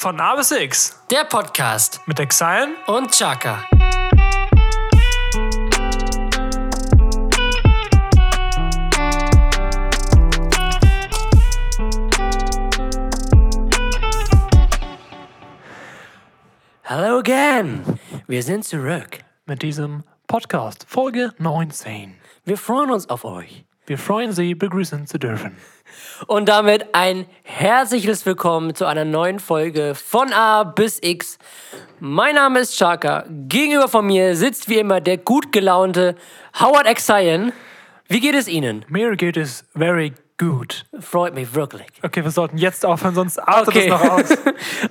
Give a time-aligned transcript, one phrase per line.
[0.00, 2.68] Von A bis X Der Podcast mit Exile.
[2.86, 3.64] und Chaka.
[16.82, 17.82] Hello again.
[18.28, 19.18] Wir sind zurück.
[19.46, 22.14] mit diesem Podcast, Folge 19.
[22.44, 23.64] Wir freuen uns auf euch.
[23.88, 25.56] Wir freuen Sie, begrüßen zu dürfen.
[26.26, 31.38] Und damit ein herzliches Willkommen zu einer neuen Folge von A bis X.
[32.00, 33.24] Mein Name ist Chaka.
[33.28, 36.16] Gegenüber von mir sitzt wie immer der gut gelaunte
[36.60, 37.52] Howard Exayen.
[38.08, 38.84] Wie geht es Ihnen?
[38.88, 40.86] Mir geht es very good.
[41.00, 41.86] Freut mich wirklich.
[42.02, 43.84] Okay, wir sollten jetzt aufhören, sonst artet Okay.
[43.84, 44.38] es noch aus.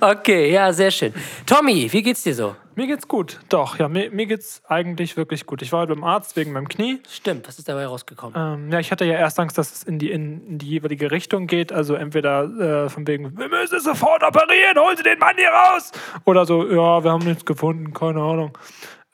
[0.00, 1.12] okay, ja, sehr schön.
[1.46, 2.54] Tommy, wie geht's dir so?
[2.78, 3.40] Mir geht's gut.
[3.48, 5.62] Doch, ja, mir, mir geht's eigentlich wirklich gut.
[5.62, 7.02] Ich war heute beim Arzt wegen meinem Knie.
[7.08, 8.36] Stimmt, was ist dabei rausgekommen?
[8.36, 11.10] Ähm, ja, ich hatte ja erst Angst, dass es in die, in, in die jeweilige
[11.10, 11.72] Richtung geht.
[11.72, 15.90] Also entweder äh, von wegen, wir müssen sofort operieren, holen Sie den Mann hier raus.
[16.24, 18.56] Oder so, ja, wir haben nichts gefunden, keine Ahnung.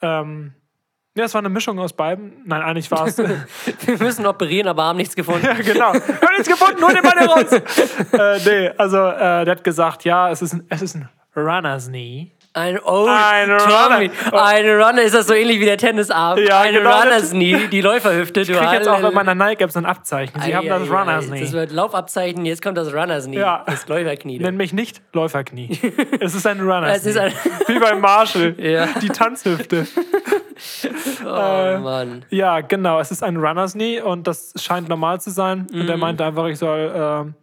[0.02, 0.52] Ähm,
[1.17, 2.42] ja, es war eine Mischung aus beiden.
[2.44, 3.17] Nein, eigentlich war es.
[3.86, 5.42] Wir müssen operieren, aber haben nichts gefunden.
[5.46, 5.94] Ja, genau.
[5.94, 7.52] Wir haben nichts gefunden, hol den Mann hier raus.
[8.12, 11.89] äh, nee, also äh, der hat gesagt, ja, es ist ein, es ist ein Runner's
[11.89, 12.33] Knee.
[12.56, 14.42] Ein, oh, Ein Tommy, Runner.
[14.44, 16.38] ein Runner, ist das so ähnlich wie der Tennisarm?
[16.38, 18.44] Ja, ein genau, Runner's das- Knee, die Läuferhüfte.
[18.44, 20.41] Du Ich krieg jetzt auch bei meiner Nike-App so ein Abzeichen.
[20.41, 21.41] Sie haben das Ei, ei, Runner's ei, Knee.
[21.41, 23.38] Das wird Laufabzeichen, jetzt kommt das Runner's Knee.
[23.38, 23.64] Ja.
[23.66, 24.38] Das Läuferknie.
[24.38, 25.77] Nenn mich nicht Läuferknie.
[26.20, 27.19] es ist ein Runner's Knee.
[27.19, 27.33] ein-
[27.66, 28.55] Wie beim Marshall.
[28.58, 28.86] Ja.
[29.02, 29.86] Die Tanzhüfte.
[31.24, 32.24] Oh Äh, Mann.
[32.30, 33.00] Ja, genau.
[33.00, 35.66] Es ist ein Runner's Knee und das scheint normal zu sein.
[35.72, 35.89] Und Mhm.
[35.89, 36.92] er meinte einfach, ich soll.
[36.94, 37.34] Ähm,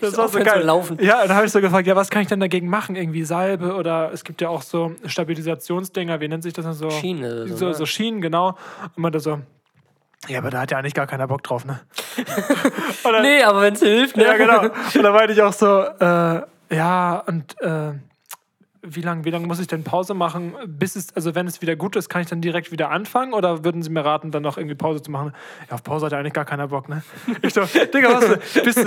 [0.00, 0.62] das war so geil.
[0.62, 0.98] laufen.
[1.00, 2.96] Ja, dann habe ich so gefragt, ja, was kann ich denn dagegen machen?
[2.96, 6.90] Irgendwie Salbe oder es gibt ja auch so Stabilisationsdinger, wie nennt sich das denn so?
[6.90, 7.74] Schiene so, So, ne?
[7.74, 8.48] so Schienen, genau.
[8.96, 9.40] Und meinte so,
[10.28, 11.80] ja, aber da hat ja eigentlich gar keiner Bock drauf, ne?
[13.02, 14.24] Dann- Nee, aber wenn es hilft, ne?
[14.24, 14.62] ja, genau.
[14.62, 16.42] Und da meinte ich auch so, äh,
[16.74, 17.92] ja, und äh,
[18.84, 21.76] wie lange wie lang muss ich denn Pause machen, bis es, also wenn es wieder
[21.76, 23.32] gut ist, kann ich dann direkt wieder anfangen?
[23.32, 25.32] Oder würden Sie mir raten, dann noch irgendwie Pause zu machen?
[25.68, 27.02] Ja, auf Pause hat ja eigentlich gar keiner Bock, ne?
[27.42, 28.84] Ich so, Digga, was, bist,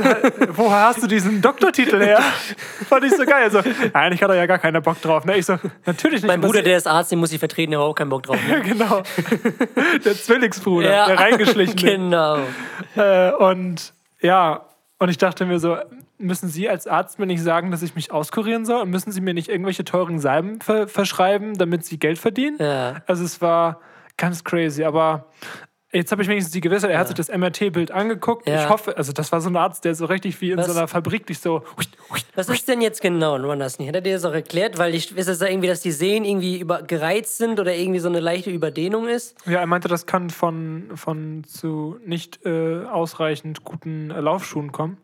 [0.49, 2.19] woher hast du diesen Doktortitel her?
[2.89, 3.49] Fand ich so geil.
[3.49, 5.37] So, ja, eigentlich hat er ja gar keiner Bock drauf, ne?
[5.37, 6.27] Ich so, natürlich nicht.
[6.27, 8.37] Mein Bruder, der ist Arzt, den muss ich vertreten, der hat auch keinen Bock drauf.
[8.47, 8.61] Ja, Ne?
[8.63, 9.03] genau.
[10.03, 12.39] Der Zwillingsbruder, der reingeschlichen Genau.
[12.95, 14.65] Äh, und ja,
[14.99, 15.77] und ich dachte mir so,
[16.17, 18.81] müssen Sie als Arzt mir nicht sagen, dass ich mich auskurieren soll?
[18.81, 22.57] Und müssen Sie mir nicht irgendwelche teuren Salben ver verschreiben, damit Sie Geld verdienen?
[22.59, 23.01] Ja.
[23.05, 23.81] Also es war
[24.17, 25.27] ganz crazy, aber
[25.91, 28.47] jetzt habe ich wenigstens die Gewissheit, er hat sich das MRT-Bild angeguckt.
[28.47, 28.63] Ja.
[28.63, 30.67] Ich hoffe, also das war so ein Arzt, der so richtig wie in Was?
[30.67, 31.63] so einer Fabrik dich so...
[32.35, 33.87] Was ist denn jetzt genau ein Runner's Knee?
[33.87, 34.77] Hat er dir das auch erklärt?
[34.77, 38.09] Weil ich, ist es irgendwie, dass die Sehnen irgendwie über, gereizt sind oder irgendwie so
[38.09, 39.35] eine leichte Überdehnung ist?
[39.45, 44.97] Ja, er meinte, das kann von, von zu nicht äh, ausreichend guten äh, Laufschuhen kommen.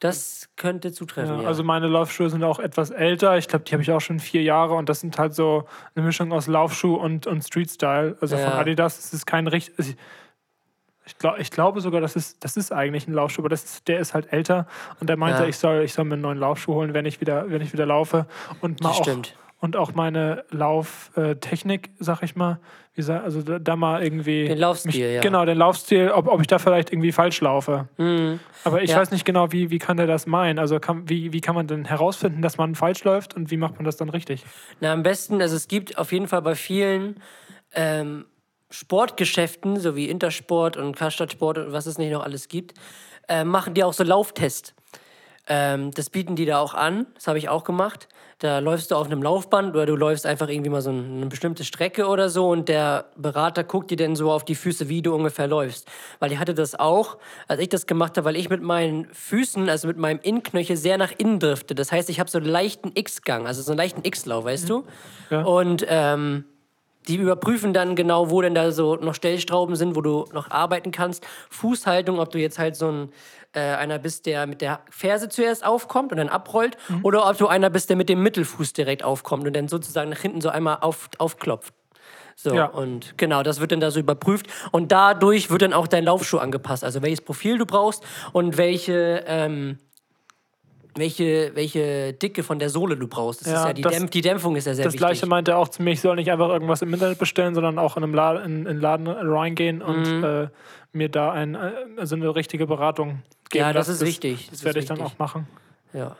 [0.00, 1.48] Das könnte zutreffen, Ja, ja.
[1.48, 3.38] Also meine Laufschuhe sind auch etwas älter.
[3.38, 6.04] Ich glaube, die habe ich auch schon vier Jahre und das sind halt so eine
[6.04, 8.16] Mischung aus Laufschuh und, und Street Style.
[8.20, 8.58] Also von Ja.
[8.58, 9.78] Adidas ist es kein richtig.
[9.78, 9.96] Ich,
[11.06, 13.88] ich, glaub, ich glaube sogar, das ist, das ist eigentlich ein Laufschuh, aber das ist,
[13.88, 14.66] der ist halt älter
[15.00, 15.48] und er meinte, Ja.
[15.48, 17.86] ich, soll, ich soll mir einen neuen Laufschuh holen, wenn ich wieder, wenn ich wieder
[17.86, 18.26] laufe.
[18.60, 19.36] Und mal Das auch, stimmt.
[19.60, 22.58] und auch meine Lauftechnik, sag ich mal.
[22.96, 24.46] Wie sa- also da, da mal irgendwie.
[24.46, 25.20] Den Laufstil, ja.
[25.20, 27.88] Genau, den Laufstil, ob, ob ich da vielleicht irgendwie falsch laufe.
[28.62, 28.98] Aber ich Ja.
[28.98, 30.58] weiß nicht genau, wie, wie kann der das meinen?
[30.60, 33.74] Also kann, wie, wie kann man denn herausfinden, dass man falsch läuft und wie macht
[33.76, 34.44] man das dann richtig?
[34.80, 37.16] Na, am besten, also es gibt auf jeden Fall bei vielen
[37.74, 38.26] ähm,
[38.70, 42.74] Sportgeschäften, so wie Intersport und Karstadt Sport und was es nicht noch alles gibt,
[43.28, 44.74] äh, machen die auch so Lauftests.
[45.46, 47.06] Ähm, das bieten die da auch an.
[47.14, 48.08] Das habe ich auch gemacht.
[48.38, 51.26] Da läufst du auf einem Laufband oder du läufst einfach irgendwie mal so ein- eine
[51.26, 55.02] bestimmte Strecke oder so und der Berater guckt dir dann so auf die Füße, wie
[55.02, 55.86] du ungefähr läufst.
[56.18, 59.68] Weil ich hatte das auch, als ich das gemacht habe, weil ich mit meinen Füßen,
[59.68, 61.74] also mit meinem Innenknöchel sehr nach innen drifte.
[61.74, 64.84] Das heißt, ich habe so einen leichten X-Gang, also so einen leichten X-Lauf, weißt du?
[65.30, 65.42] Ja.
[65.42, 66.44] Und ähm,
[67.08, 70.90] die überprüfen dann genau, wo denn da so noch Stellstrauben sind, wo du noch arbeiten
[70.90, 71.26] kannst.
[71.50, 73.12] Fußhaltung, ob du jetzt halt so ein
[73.52, 77.04] äh, einer bist, der mit der Ferse zuerst aufkommt und dann abrollt, Mhm.
[77.04, 80.18] oder ob du einer bist, der mit dem Mittelfuß direkt aufkommt und dann sozusagen nach
[80.18, 81.72] hinten so einmal auf, aufklopft.
[82.34, 82.64] So, Ja.
[82.66, 84.46] und genau, das wird dann da so überprüft.
[84.72, 86.82] Und dadurch wird dann auch dein Laufschuh angepasst.
[86.82, 88.02] Also welches Profil du brauchst
[88.32, 89.78] und welche, ähm,
[90.96, 93.40] welche, welche Dicke von der Sohle du brauchst.
[93.42, 95.06] Das Ja, ist ja die, das- Dämpf die Dämpfung ist ja sehr Das wichtig.
[95.06, 97.78] gleiche meinte er auch zu mir, ich soll nicht einfach irgendwas im Internet bestellen, sondern
[97.78, 100.24] auch in einem Laden, in, in einen Laden reingehen und Mhm.
[100.24, 100.48] äh,
[100.92, 103.64] mir da ein, äh, also eine richtige Beratung geben.
[103.64, 104.02] Ja, das lassen.
[104.02, 104.46] ist wichtig.
[104.50, 105.46] Das, Das werde ich dann auch machen.
[105.92, 106.16] ja.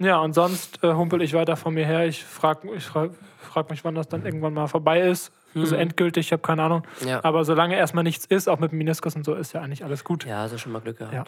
[0.00, 2.06] Ja, und sonst äh, humpel ich weiter von mir her.
[2.06, 3.10] Ich frage ich frag,
[3.40, 5.32] frag mich, wann das dann irgendwann mal vorbei ist.
[5.56, 6.82] Also endgültig, ich habe keine Ahnung.
[7.02, 7.08] Mhm.
[7.08, 7.24] Ja.
[7.24, 10.04] Aber solange erstmal nichts ist, auch mit dem Meniskus und so, ist ja eigentlich alles
[10.04, 10.24] gut.
[10.24, 11.14] Ja, hast du schon mal Glück gehabt.
[11.14, 11.24] Ja.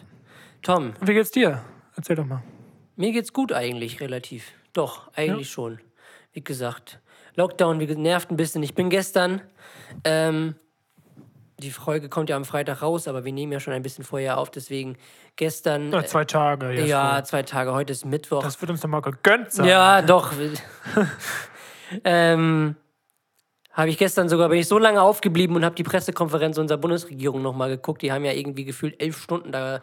[0.61, 1.61] Tom, Wie geht's dir?
[1.97, 2.41] Erzähl doch mal.
[3.01, 4.51] Mir geht's gut eigentlich, relativ.
[4.73, 5.79] Doch, eigentlich schon.
[6.33, 6.99] Wie gesagt,
[7.33, 8.61] Lockdown wie nervt ein bisschen.
[8.61, 9.41] Ich bin gestern,
[10.03, 10.53] ähm,
[11.57, 14.37] die Folge kommt ja am Freitag raus, aber wir nehmen ja schon ein bisschen vorher
[14.37, 14.97] auf, deswegen
[15.35, 16.67] gestern, Oder zwei Tage.
[16.67, 17.25] äh, ja, wohl.
[17.25, 18.43] zwei Tage, heute ist Mittwoch.
[18.43, 19.65] Das wird uns doch mal gegönnt sein.
[19.65, 20.31] Ja, doch.
[22.03, 22.75] ähm,
[23.73, 27.41] habe ich gestern sogar, bin ich so lange aufgeblieben und habe die Pressekonferenz unserer Bundesregierung
[27.41, 28.01] nochmal geguckt.
[28.01, 29.79] Die haben ja irgendwie gefühlt elf Stunden da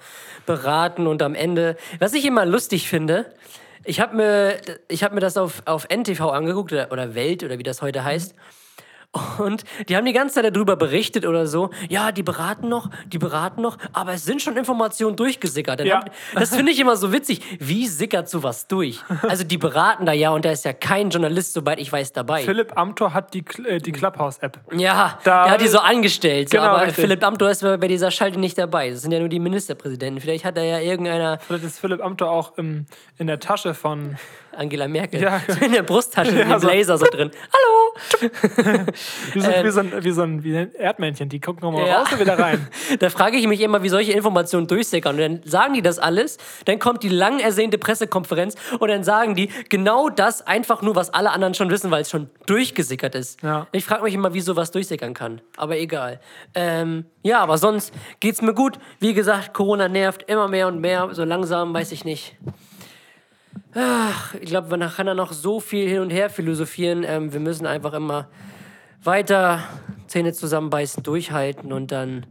[0.47, 3.33] beraten und am Ende, was ich immer lustig finde,
[3.85, 7.63] ich habe mir, hab mir das auf, auf NTV angeguckt oder, oder Welt oder wie
[7.63, 8.35] das heute heißt.
[9.39, 11.71] Und die haben die ganze Zeit darüber berichtet oder so.
[11.89, 15.81] Ja, die beraten noch, die beraten noch, aber es sind schon Informationen durchgesickert.
[15.85, 16.01] Ja.
[16.01, 17.41] haben- Das finde ich immer so witzig.
[17.59, 19.01] Wie sickert sowas durch?
[19.27, 22.43] Also die beraten da ja und da ist ja kein Journalist, soweit ich weiß, dabei.
[22.43, 24.61] Philipp Amthor hat die, äh, die Clubhouse-App.
[24.77, 26.51] Ja, Da- der hat die so angestellt.
[26.51, 26.97] So, Genau, aber richtig.
[26.97, 28.91] Philipp Amthor ist bei dieser Schalte nicht dabei.
[28.91, 30.21] Das sind ja nur die Ministerpräsidenten.
[30.21, 32.85] Vielleicht hat da ja irgendeiner Vielleicht ist Philipp Amthor auch im,
[33.17, 34.17] in der Tasche von.
[34.57, 35.41] Angela Merkel Ja.
[35.47, 36.67] so in der Brusttasche in Ja, dem so.
[36.67, 37.31] Blazer so drin.
[37.53, 37.78] Hallo!
[39.33, 41.29] Wie so, wie so, ein, wie so, ein, wie ein Erdmännchen.
[41.29, 42.01] Die gucken nochmal Ja.
[42.01, 42.67] raus und wieder rein.
[42.99, 45.15] Da frage ich mich immer, wie solche Informationen durchsickern.
[45.17, 49.35] Und dann sagen die das alles, dann kommt die lang ersehnte Pressekonferenz und dann sagen
[49.35, 53.43] die genau das einfach nur, was alle anderen schon wissen, weil es schon durchgesickert ist.
[53.43, 53.67] Ja.
[53.73, 55.41] Ich frage mich immer, wie sowas durchsickern kann.
[55.57, 56.21] Aber egal.
[56.55, 58.79] Ähm, ja, aber sonst geht's mir gut.
[59.01, 61.09] Wie gesagt, Corona nervt immer mehr und mehr.
[61.13, 62.37] So langsam weiß ich nicht.
[63.75, 67.05] Ach, ich glaube, man kann da noch so viel hin und her philosophieren.
[67.07, 68.29] Ähm, wir müssen einfach immer
[69.03, 69.63] weiter
[70.07, 72.27] Zähne zusammenbeißen, durchhalten und dann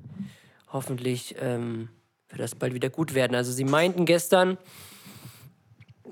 [0.71, 1.89] hoffentlich ähm,
[2.29, 3.35] wird das bald wieder gut werden.
[3.35, 4.57] Also sie meinten gestern,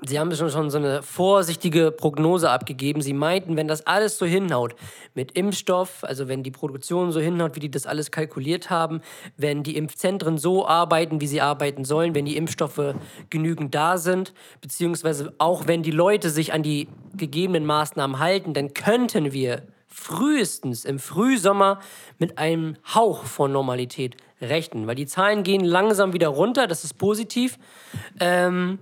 [0.04, 3.00] sie haben schon, schon so eine vorsichtige Prognose abgegeben.
[3.00, 4.74] Sie meinten, wenn das alles so hinhaut
[5.14, 9.00] mit Impfstoff, also wenn die Produktion so hinhaut, wie die das alles kalkuliert haben,
[9.36, 12.94] wenn die Impfzentren so arbeiten, wie sie arbeiten sollen, wenn die Impfstoffe
[13.30, 18.74] genügend da sind, beziehungsweise auch wenn die Leute sich an die gegebenen Maßnahmen halten, dann
[18.74, 21.80] könnten wir frühestens im Frühsommer
[22.18, 26.98] mit einem Hauch von Normalität rechnen, weil die Zahlen gehen langsam wieder runter, das ist
[26.98, 27.58] positiv.
[28.20, 28.78] Ähm,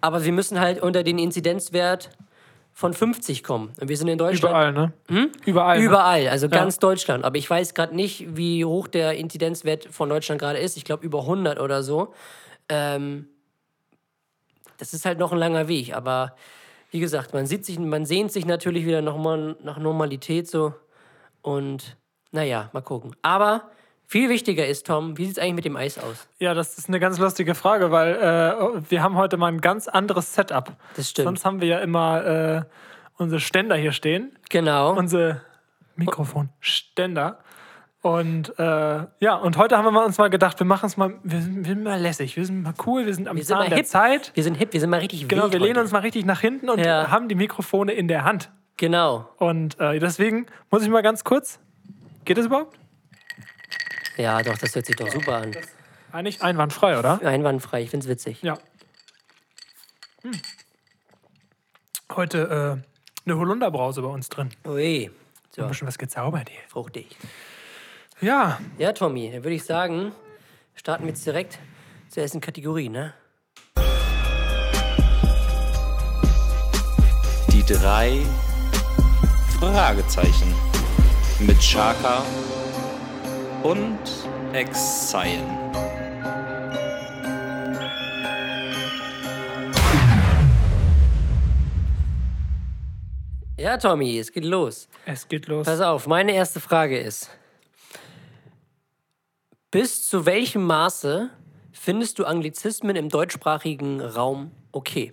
[0.00, 2.10] aber wir müssen halt unter den Inzidenzwert
[2.72, 3.72] von 50 kommen.
[3.80, 4.92] Und wir sind in Deutschland Überall, ne?
[5.44, 5.78] Überall.
[5.78, 5.84] Ne?
[5.84, 7.24] Überall, also ganz Deutschland.
[7.24, 10.76] Aber ich weiß gerade nicht, wie hoch der Inzidenzwert von Deutschland gerade ist.
[10.76, 12.14] Ich glaube über 100 oder so.
[12.68, 13.26] Ähm,
[14.76, 15.92] das ist halt noch ein langer Weg.
[15.92, 16.36] Aber
[16.92, 20.72] wie gesagt, man, sieht sich, man sehnt sich natürlich wieder noch mal nach Normalität so.
[21.42, 21.96] Und
[22.30, 23.16] naja, mal gucken.
[23.22, 23.70] Aber
[24.10, 26.26] viel wichtiger ist, Tom, wie sieht es eigentlich mit dem Eis aus?
[26.38, 29.86] Ja, das ist eine ganz lustige Frage, weil äh, wir haben heute mal ein ganz
[29.86, 30.72] anderes Setup.
[30.96, 31.24] Das stimmt.
[31.26, 32.62] Sonst haben wir ja immer äh,
[33.18, 34.32] unsere Ständer hier stehen.
[34.48, 34.96] Genau.
[34.96, 35.42] Unsere
[35.96, 37.38] Mikrofonständer.
[38.00, 38.62] Und äh,
[39.20, 41.64] ja, und heute haben wir uns mal gedacht, wir machen es mal, wir sind, wir
[41.74, 43.78] sind mal lässig, wir sind mal cool, wir sind am wir sind Zahn mal der
[43.78, 43.86] hip.
[43.86, 44.30] Zeit.
[44.34, 45.80] Wir sind hip, wir sind mal richtig Genau, wir lehnen heute.
[45.80, 47.10] uns mal richtig nach hinten und Ja.
[47.10, 48.50] haben die Mikrofone in der Hand.
[48.76, 49.28] Genau.
[49.38, 51.58] Und äh, deswegen muss ich mal ganz kurz.
[52.24, 52.78] Geht das überhaupt?
[54.18, 55.56] Ja, doch, das hört sich doch super an.
[56.12, 57.20] Eigentlich einwandfrei, oder?
[57.24, 58.42] Einwandfrei, ich find's witzig.
[58.42, 58.58] Ja.
[60.22, 60.32] Hm.
[62.14, 64.50] Heute äh, eine Holunderbrause bei uns drin.
[64.66, 65.10] Ui,
[65.54, 66.60] so, Ein bisschen was gezaubert hier.
[66.68, 67.16] fruchtig.
[68.20, 70.10] Ja, Ja, Tommy, dann würde ich sagen,
[70.74, 71.58] starten wir jetzt direkt
[72.08, 73.14] zur ersten Kategorie, ne?
[77.52, 78.26] Die drei
[79.60, 80.52] Fragezeichen
[81.40, 82.24] mit Chaka
[83.62, 83.98] und
[84.52, 85.44] Exile.
[93.58, 94.88] Ja, Tommy, es geht los.
[95.04, 95.66] es geht los.
[95.66, 97.30] Pass auf, meine erste Frage ist:
[99.70, 101.30] Bis zu welchem Maße
[101.72, 105.12] findest du Anglizismen im deutschsprachigen Raum okay?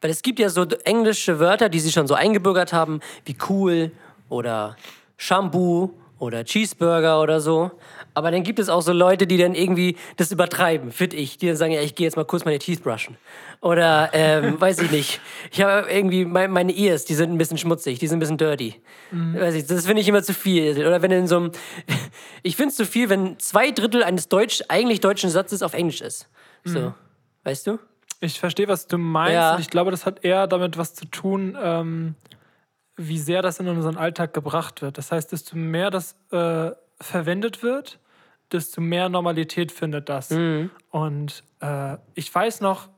[0.00, 3.90] Weil es gibt ja so englische Wörter, die sich schon so eingebürgert haben, wie cool
[4.28, 4.76] oder
[5.16, 7.70] Shampoo oder Cheeseburger oder so.
[8.14, 11.38] Aber dann gibt es auch so Leute, die dann irgendwie das übertreiben, finde ich.
[11.38, 13.16] Die dann sagen, ja, ich gehe jetzt mal kurz meine Teeth brushen.
[13.60, 15.20] Oder, ähm, weiß ich nicht.
[15.50, 18.38] Ich habe irgendwie, mein, meine Ears, die sind ein bisschen schmutzig, die sind ein bisschen
[18.38, 18.80] dirty.
[19.10, 20.78] Weiß ich, das finde ich immer zu viel.
[20.78, 21.52] Oder wenn in so einem,
[22.42, 26.00] ich finde es zu viel, wenn zwei Drittel eines Deutsch, eigentlich deutschen Satzes auf Englisch
[26.00, 26.28] ist.
[26.64, 26.94] So,
[27.42, 27.78] weißt du?
[28.20, 29.34] Ich verstehe, was du meinst.
[29.34, 29.58] Ja.
[29.58, 32.14] Ich glaube, das hat eher damit was zu tun, ähm,
[32.96, 34.98] wie sehr das in unseren Alltag gebracht wird.
[34.98, 36.70] Das heißt, desto mehr das äh,
[37.00, 37.98] verwendet wird,
[38.52, 40.30] desto mehr Normalität findet das.
[40.30, 40.70] Mhm.
[40.90, 42.88] Und äh, ich weiß noch,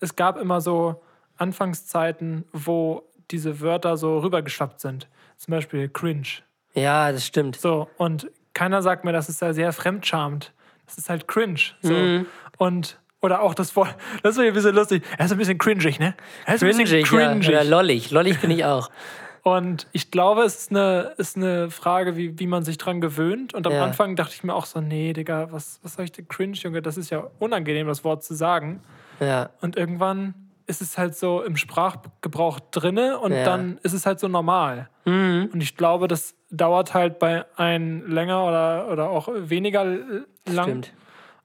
[0.00, 1.02] es gab immer so
[1.36, 5.08] Anfangszeiten, wo diese Wörter so rübergeschwappt sind.
[5.36, 6.42] Zum Beispiel cringe.
[6.74, 7.56] Ja, das stimmt.
[7.56, 10.52] So, und keiner sagt mir, das ist ja sehr fremdschamend.
[10.86, 11.60] Das ist halt cringe.
[11.82, 12.24] So.
[12.56, 15.04] Und Oder auch das Wort, das ist irgendwie so lustig.
[15.16, 16.14] Er ist ein bisschen cringig, ne?
[16.46, 17.28] Er ist ein bisschen Cringig, ja.
[17.28, 17.48] cringig.
[17.48, 18.10] Oder lollig.
[18.10, 18.90] Lollig bin ich auch.
[19.42, 23.54] Und ich glaube, es ist eine, ist eine Frage, wie, wie man sich dran gewöhnt.
[23.54, 23.84] Und am Ja.
[23.84, 26.82] Anfang dachte ich mir auch so, nee, Digga, was, was soll ich denn cringe, Junge?
[26.82, 28.80] Das ist ja unangenehm, das Wort zu sagen.
[29.20, 29.50] Ja.
[29.60, 30.34] Und irgendwann
[30.66, 33.44] ist es halt so im Sprachgebrauch drinne und Ja.
[33.44, 34.88] dann ist es halt so normal.
[35.06, 35.48] Mhm.
[35.52, 40.24] Und ich glaube, das dauert halt bei einem länger oder, oder auch weniger lang.
[40.64, 40.92] Stimmt.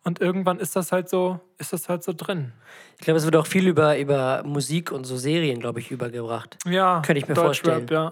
[0.03, 2.51] Und irgendwann ist das halt so, ist das halt so drin.
[2.99, 6.57] Ich glaube, es wird auch viel über, über Musik und so Serien, glaube ich, übergebracht.
[6.65, 7.01] Ja.
[7.05, 7.87] Könnte ich mir vorstellen.
[7.89, 8.11] Ja.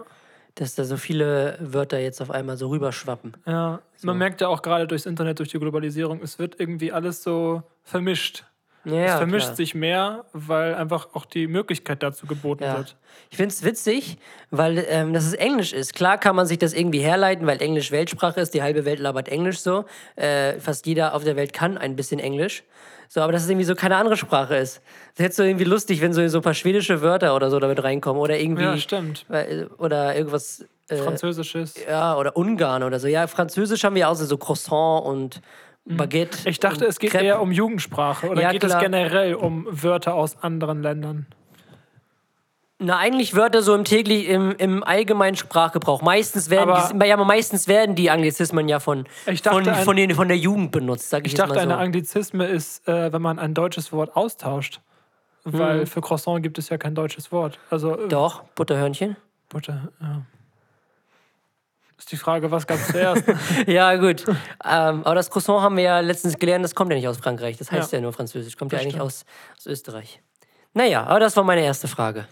[0.56, 3.38] Dass da so viele Wörter jetzt auf einmal so rüberschwappen.
[3.46, 7.24] Ja, man merkt ja auch gerade durchs Internet, durch die Globalisierung, es wird irgendwie alles
[7.24, 8.46] so vermischt.
[8.84, 9.56] Ja, es vermischt klar.
[9.56, 12.78] sich mehr, weil einfach auch die Möglichkeit dazu geboten Ja.
[12.78, 12.96] wird.
[13.30, 14.18] Ich finde es witzig,
[14.50, 15.94] weil ähm, das es Englisch ist.
[15.94, 18.54] Klar kann man sich das irgendwie herleiten, weil Englisch Weltsprache ist.
[18.54, 19.86] Die halbe Welt labert Englisch so.
[20.16, 22.64] Äh, fast jeder auf der Welt kann ein bisschen Englisch.
[23.08, 24.82] So, aber dass es irgendwie so keine andere Sprache ist.
[25.16, 27.84] Das hätte so irgendwie lustig, wenn so, so ein paar schwedische Wörter oder so damit
[27.84, 28.22] reinkommen.
[28.22, 28.64] Oder irgendwie.
[28.64, 29.26] Ja, stimmt.
[29.78, 30.66] Oder irgendwas.
[30.88, 31.76] Äh, Französisches.
[31.90, 33.08] ja, oder Ungarn oder so.
[33.08, 35.42] Ja, Französisch haben wir auch so, so Croissant und
[35.86, 36.38] Baguette.
[36.44, 36.48] Mhm.
[36.50, 37.26] Ich dachte, es geht Crepe.
[37.26, 38.30] eher um Jugendsprache.
[38.30, 38.78] Oder Ja, geht klar.
[38.78, 41.26] es generell um Wörter aus anderen Ländern?
[42.84, 46.02] Na, eigentlich Wörter so im täglich, im, im allgemeinen Sprachgebrauch.
[46.02, 49.06] Meistens werden, Aber- die, ja, meistens werden die Anglizismen ja von,
[49.44, 51.80] von, ein- von, den, von der Jugend benutzt, sag ich, Ich dachte, mal eine so.
[51.80, 54.82] Anglizisme ist, äh, wenn man ein deutsches Wort austauscht.
[55.44, 55.88] Weil Mhm.
[55.88, 57.60] für Croissant gibt es ja kein deutsches Wort.
[57.70, 59.16] Also äh, Doch, Butterhörnchen.
[59.50, 60.22] Butter, ja.
[62.02, 63.24] Ist die Frage, was gab es zuerst?
[63.68, 64.26] ja, gut.
[64.28, 64.36] ähm,
[65.04, 67.58] aber das Croissant haben wir ja letztens gelernt, das kommt ja nicht aus Frankreich.
[67.58, 68.02] Das heißt ja, Ja.
[68.02, 68.58] nur Französisch.
[68.58, 69.24] Kommt ja Das eigentlich aus,
[69.56, 70.20] aus Österreich.
[70.74, 72.26] Naja, aber das war meine erste Frage.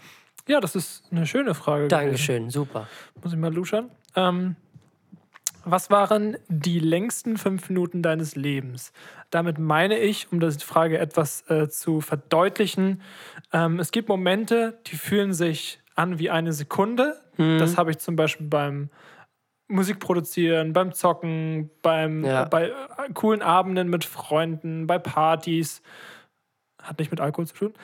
[0.48, 1.84] ja, das ist eine schöne Frage.
[1.86, 1.88] gewesen.
[2.04, 2.88] Dankeschön, super.
[3.22, 3.90] Muss ich mal luschern.
[4.16, 4.56] Ähm,
[5.64, 8.92] was waren die längsten fünf Minuten deines Lebens?
[9.30, 13.02] Damit meine ich, um die Frage etwas äh, zu verdeutlichen,
[13.52, 17.20] ähm, es gibt Momente, die fühlen sich an wie eine Sekunde.
[17.36, 17.58] Mhm.
[17.60, 18.88] Das habe ich zum Beispiel beim
[19.70, 22.44] Musikproduzieren, beim Zocken, beim, Ja.
[22.44, 22.72] äh, bei äh,
[23.14, 25.82] coolen Abenden mit Freunden, bei Partys.
[26.82, 27.74] Hat nicht mit Alkohol zu tun.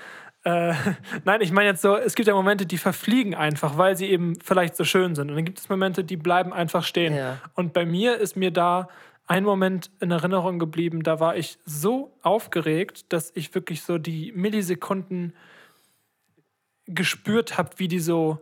[0.44, 0.74] Äh,
[1.24, 4.34] nein, ich meine jetzt so, es gibt ja Momente, die verfliegen einfach, weil sie eben
[4.42, 5.30] vielleicht so schön sind.
[5.30, 7.14] Und dann gibt es Momente, die bleiben einfach stehen.
[7.14, 7.38] Ja.
[7.54, 8.88] Und bei mir ist mir da
[9.28, 14.30] ein Moment in Erinnerung geblieben, da war ich so aufgeregt, dass ich wirklich so die
[14.32, 15.34] Millisekunden
[16.86, 18.38] gespürt habe, wie die so,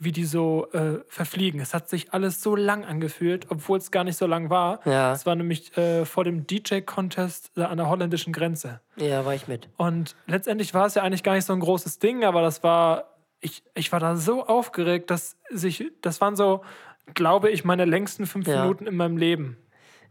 [0.00, 1.60] wie die so äh, verfliegen.
[1.60, 4.80] Es hat sich alles so lang angefühlt, obwohl es gar nicht so lang war.
[4.86, 5.12] Ja.
[5.12, 8.80] Es war nämlich äh, vor dem DJ-Contest an der holländischen Grenze.
[8.96, 9.68] Ja, war ich mit.
[9.76, 13.16] Und letztendlich war es ja eigentlich gar nicht so ein großes Ding, aber das war,
[13.40, 16.62] ich, ich war da so aufgeregt, dass sich, das waren so,
[17.14, 18.62] glaube ich, meine längsten fünf Ja.
[18.62, 19.56] Minuten in meinem Leben.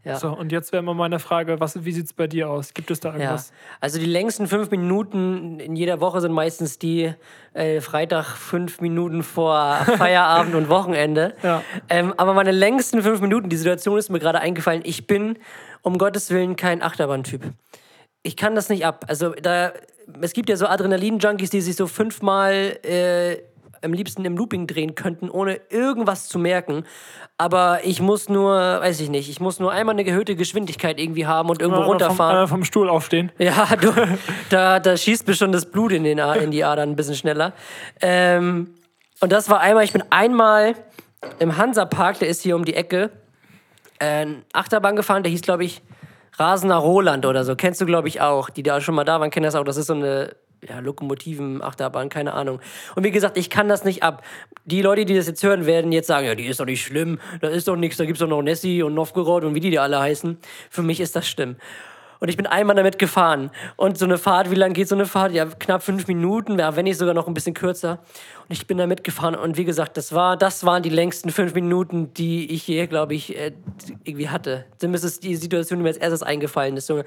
[0.08, 0.16] Ja.
[0.16, 2.74] So, und jetzt wäre mal meine Frage, was, wie sieht es bei dir aus?
[2.74, 3.52] Gibt es da Ja, irgendwas?
[3.80, 7.12] also die längsten fünf Minuten in jeder Woche sind meistens die
[7.52, 11.34] äh, Freitag fünf Minuten vor Feierabend und Wochenende.
[11.42, 11.62] Ja.
[11.88, 15.38] Ähm, aber meine längsten fünf Minuten, die Situation ist mir gerade eingefallen, ich bin
[15.82, 17.42] um Gottes Willen kein Achterbahntyp.
[18.22, 19.04] Ich kann das nicht ab.
[19.08, 19.72] Also da,
[20.20, 23.36] es gibt ja so Adrenalin-Junkies, die sich so fünfmal äh,
[23.82, 26.84] am liebsten im Looping drehen könnten, ohne irgendwas zu merken.
[27.36, 31.26] Aber ich muss nur, weiß ich nicht, ich muss nur einmal eine gehörte Geschwindigkeit irgendwie
[31.26, 32.30] haben und irgendwo Einmal vom, runterfahren.
[32.32, 33.30] einmal vom Stuhl aufstehen.
[33.38, 33.92] Ja, du,
[34.50, 37.14] da, da schießt mir schon das Blut in, den, A- in die Adern ein bisschen
[37.14, 37.52] schneller.
[38.00, 38.74] Ähm,
[39.20, 40.74] und das war einmal, ich bin einmal
[41.38, 43.10] im Hansapark, der ist hier um die Ecke,
[44.00, 45.82] äh, Achterbahn gefahren, der hieß, glaube ich,
[46.36, 47.56] Rasener Roland oder so.
[47.56, 48.48] Kennst du, glaube ich, auch.
[48.50, 49.64] Die da schon mal da waren, kennen das auch.
[49.64, 52.60] Das ist so eine ja, Lokomotiven-Achterbahn, keine Ahnung.
[52.94, 54.24] Und wie gesagt, ich kann das nicht ab.
[54.64, 57.18] Die Leute, die das jetzt hören, werden jetzt sagen, ja, die ist doch nicht schlimm,
[57.40, 59.82] da ist doch nichts, da gibt's doch noch Nessie und Novgorod und wie die da
[59.82, 60.38] alle heißen.
[60.70, 61.56] Für mich ist das schlimm.
[62.20, 63.50] Und ich bin einmal damit gefahren.
[63.76, 65.32] Und so eine Fahrt, wie lang geht so eine Fahrt?
[65.32, 68.00] Ja, knapp fünf Minuten, ja, wenn nicht sogar noch ein bisschen kürzer.
[68.48, 69.36] Und ich bin da mitgefahren.
[69.36, 73.14] Und wie gesagt, das, war, das waren die längsten fünf Minuten, die ich je, glaube
[73.14, 73.52] ich, äh,
[74.04, 74.64] irgendwie hatte.
[74.78, 76.88] Zumindest ist die Situation, die mir als erstes eingefallen ist.
[76.88, 77.04] Junge.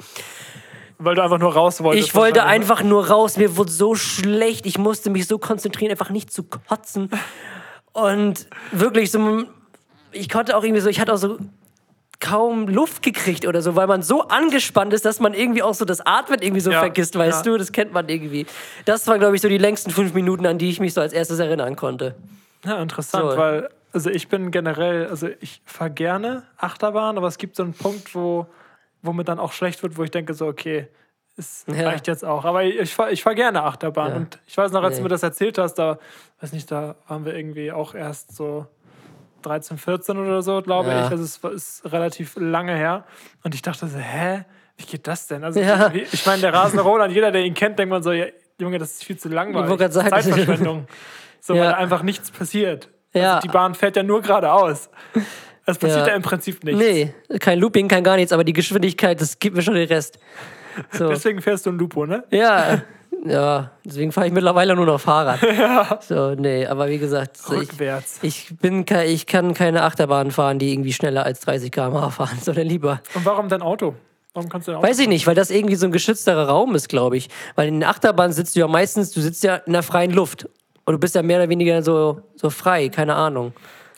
[1.04, 2.08] Weil du einfach nur raus wolltest.
[2.08, 3.38] Ich wollte einfach nur raus.
[3.38, 4.66] Mir wurde so schlecht.
[4.66, 7.10] Ich musste mich so konzentrieren, einfach nicht zu kotzen.
[7.92, 9.44] Und wirklich so,
[10.12, 11.38] ich konnte auch irgendwie so, ich hatte auch so
[12.20, 15.86] kaum Luft gekriegt oder so, weil man so angespannt ist, dass man irgendwie auch so
[15.86, 17.52] das Atmen irgendwie so Ja, vergisst, weißt ja.
[17.52, 17.58] du?
[17.58, 18.46] Das kennt man irgendwie.
[18.86, 21.14] Das waren, glaube ich, so die längsten fünf Minuten, an die ich mich so als
[21.14, 22.16] erstes erinnern konnte.
[22.64, 23.38] Ja, interessant, So.
[23.38, 27.74] weil also ich bin generell, also ich fahre gerne Achterbahn, aber es gibt so einen
[27.74, 28.46] Punkt, wo,
[29.02, 30.88] wo mir dann auch schlecht wird, wo ich denke so, okay,
[31.38, 31.88] es Ja.
[31.90, 32.46] reicht jetzt auch.
[32.46, 34.16] Aber ich fahre ich fahr gerne Achterbahn Ja.
[34.18, 34.98] und ich weiß noch, als Nee.
[35.00, 35.98] du mir das erzählt hast, da,
[36.42, 38.68] weiß nicht, da waren wir irgendwie auch erst so
[39.44, 41.06] 13, 14 oder so, glaube Ja.
[41.06, 41.12] ich.
[41.12, 43.06] Also es ist relativ lange her
[43.44, 44.44] und ich dachte so, hä?
[44.78, 45.44] Wie geht das denn?
[45.44, 45.94] Also, Ja.
[45.94, 48.26] wie- ich meine, der rasende Roland, jeder, der ihn kennt, denkt man so, ja,
[48.60, 49.80] Junge, das ist viel zu langweilig.
[49.80, 50.88] Ich sagen, Zeitverschwendung.
[51.40, 52.90] So, weil einfach nichts passiert.
[53.14, 54.90] Also die Bahn fährt ja nur geradeaus.
[55.72, 56.08] Es passiert Ja.
[56.08, 56.16] ja.
[56.16, 56.80] im Prinzip nichts.
[56.80, 60.20] Nee, kein Looping, kein gar nichts, aber die Geschwindigkeit, das gibt mir schon den Rest.
[60.92, 61.10] So.
[61.10, 62.24] Deswegen fährst du ein Lupo, ne?
[62.32, 62.82] Ja,
[63.26, 65.40] ja, deswegen fahre ich mittlerweile nur noch Fahrrad.
[66.02, 68.20] So, nee, aber wie gesagt, so ich, Rückwärts.
[68.22, 72.68] ich, bin, ich kann keine Achterbahn fahren, die irgendwie schneller als 30 km/h fahren, sondern
[72.68, 73.02] lieber.
[73.14, 73.96] Und warum dein Auto?
[74.34, 74.82] Warum kannst du?
[74.82, 77.30] Weiß ich nicht, weil das irgendwie so ein geschützterer Raum ist, glaube ich.
[77.56, 80.48] Weil in der Achterbahn sitzt du ja meistens, du sitzt ja in der freien Luft.
[80.86, 83.54] Und du bist ja mehr oder weniger so, so frei, keine Ahnung.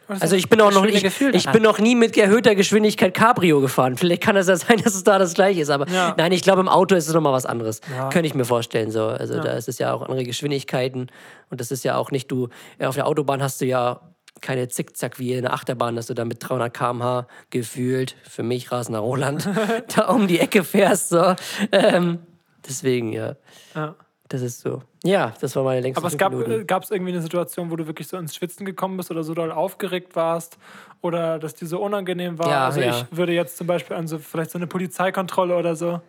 [0.08, 1.54] Also ich bin auch noch ich daran.
[1.54, 3.98] bin noch nie mit erhöhter Geschwindigkeit Cabrio gefahren.
[3.98, 6.14] Vielleicht kann es ja sein, dass es da das gleiche ist, aber Ja.
[6.18, 7.82] nein, ich glaube im Auto ist es nochmal was anderes.
[7.96, 8.10] Ja.
[8.10, 9.06] Könnte ich mir vorstellen so.
[9.06, 11.08] Also da ist es ja auch andere Geschwindigkeiten
[11.50, 14.02] und das ist ja auch nicht du ja, auf der Autobahn hast du ja
[14.42, 18.72] keine Zickzack wie in der Achterbahn, dass du da mit 300 km/h gefühlt für mich
[18.72, 19.48] rasender Roland
[19.96, 21.36] da um die Ecke fährst so.
[21.72, 22.20] Ähm,
[22.68, 23.36] deswegen ja,
[23.76, 23.96] Ja.
[24.34, 24.82] Das ist so.
[25.04, 28.08] Ja, das war meine längste Aber es gab es irgendwie eine Situation, wo du wirklich
[28.08, 30.58] so ins Schwitzen gekommen bist oder so doll aufgeregt warst
[31.02, 32.50] oder dass dir so unangenehm war.
[32.50, 32.90] Ja, also ja.
[32.90, 36.02] ich würde jetzt zum Beispiel an so vielleicht so eine Polizeikontrolle oder so.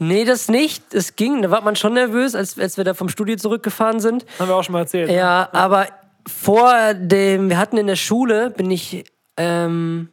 [0.00, 0.92] Nee, das nicht.
[0.92, 1.42] Es ging.
[1.42, 4.26] Da war man schon nervös, als, als wir da vom Studio zurückgefahren sind.
[4.40, 5.08] Haben wir auch schon mal erzählt.
[5.08, 5.14] ne?
[5.16, 5.86] Ja, aber
[6.26, 9.04] vor dem, wir hatten in der Schule, bin ich
[9.36, 10.08] ähm,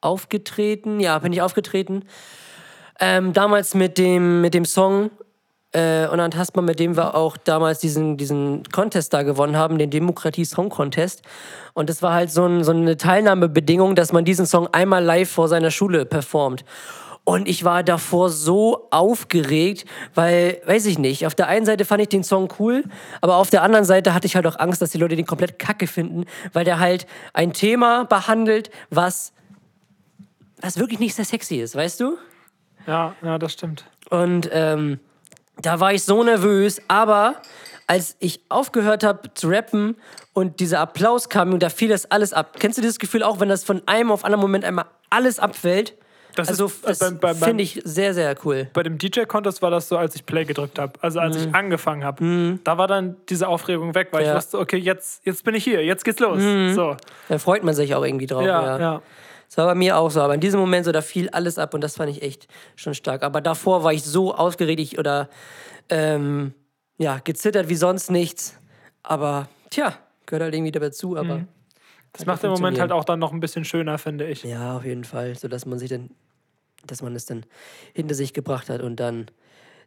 [0.00, 1.00] aufgetreten.
[1.00, 2.06] Ja, bin ich aufgetreten.
[2.98, 5.10] Ähm, damals mit dem, mit dem Song
[5.72, 9.78] äh, und dann Tastmann, mit dem wir auch damals diesen, diesen Contest da gewonnen haben,
[9.78, 11.22] den Demokratie Song Contest.
[11.74, 15.30] Und das war halt so, ein, so eine Teilnahmebedingung, dass man diesen Song einmal live
[15.30, 16.64] vor seiner Schule performt.
[17.24, 19.84] Und ich war davor so aufgeregt,
[20.14, 22.84] weil, weiß ich nicht, auf der einen Seite fand ich den Song cool,
[23.20, 25.58] aber auf der anderen Seite hatte ich halt auch Angst, dass die Leute den komplett
[25.58, 29.34] kacke finden, weil der halt ein Thema behandelt, was,
[30.62, 32.16] was wirklich nicht sehr sexy ist, weißt du?
[32.86, 33.84] Ja, ja, das stimmt.
[34.08, 34.98] Und ähm,
[35.62, 37.36] da war ich so nervös, aber
[37.86, 39.96] als ich aufgehört habe zu rappen
[40.34, 42.56] und dieser Applaus kam und da fiel das alles ab.
[42.58, 45.94] Kennst du dieses Gefühl auch, wenn das von einem auf anderen Moment einmal alles abfällt?
[46.34, 48.68] Das also ist, äh, das finde ich sehr, sehr cool.
[48.72, 50.92] Bei dem DJ-Contest war das so, als ich Play gedrückt habe.
[51.00, 52.58] Also als ich angefangen habe.
[52.62, 54.26] Da war dann diese Aufregung weg, weil Mhm.
[54.26, 54.32] Ja.
[54.34, 54.38] Mhm.
[54.38, 56.40] ich wusste, okay, jetzt, jetzt bin ich hier, jetzt geht's los.
[56.74, 56.96] So.
[57.28, 58.42] Da freut man sich auch irgendwie drauf.
[58.44, 59.02] Ja, Ja, ja.
[59.48, 60.20] Das war bei mir auch so.
[60.20, 62.94] Aber in diesem Moment so, da fiel alles ab und das fand ich echt schon
[62.94, 63.22] stark.
[63.22, 65.28] Aber davor war ich so aufgeregt ich, oder
[65.88, 66.52] ähm,
[66.98, 68.58] ja, gezittert wie sonst nichts.
[69.02, 71.16] Aber tja, gehört halt irgendwie dazu.
[71.16, 71.46] Aber
[72.12, 74.44] Das macht im Moment halt auch dann noch ein bisschen schöner, finde ich.
[74.44, 76.10] Ja, auf jeden Fall, so dass man sich dann,
[76.86, 77.46] dass man es dann
[77.94, 79.30] hinter sich gebracht hat und dann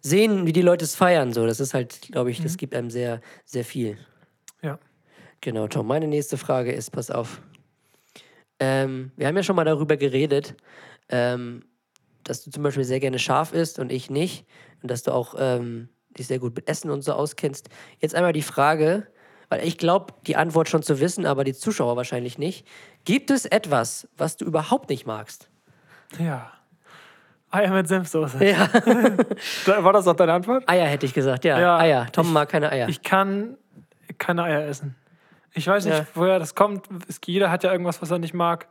[0.02, 1.34] sehen, wie die Leute es feiern.
[1.34, 3.98] So, das ist halt, glaube ich, das gibt einem sehr, sehr viel.
[4.64, 4.80] Ja.
[5.42, 5.88] Genau, Tom.
[5.88, 7.42] Meine nächste Frage ist, pass auf.
[8.62, 10.56] Ähm, wir haben ja schon mal darüber geredet,
[11.10, 11.66] ähm,
[12.24, 14.46] dass du zum Beispiel sehr gerne scharf isst und ich nicht.
[14.84, 17.70] Und dass du auch ähm, dich sehr gut mit Essen und so auskennst.
[18.00, 19.08] Jetzt einmal die Frage,
[19.50, 22.68] weil ich glaube, die Antwort schon zu wissen, aber die Zuschauer wahrscheinlich nicht.
[23.04, 25.50] Gibt es etwas, was du überhaupt nicht magst?
[26.20, 26.52] Ja.
[27.50, 28.46] Eier mit Senfsoße.
[28.46, 28.70] Ja.
[29.84, 30.70] War das auch deine Antwort?
[30.70, 31.60] Eier hätte ich gesagt, ja.
[31.60, 32.08] Ja, Eier.
[32.12, 32.88] Tom mag keine Eier.
[32.90, 33.58] Ich kann
[34.20, 34.96] keine Eier essen.
[35.54, 36.06] Ich weiß nicht, Ja.
[36.14, 36.88] woher das kommt.
[37.26, 38.68] Jeder hat ja irgendwas, was er nicht mag.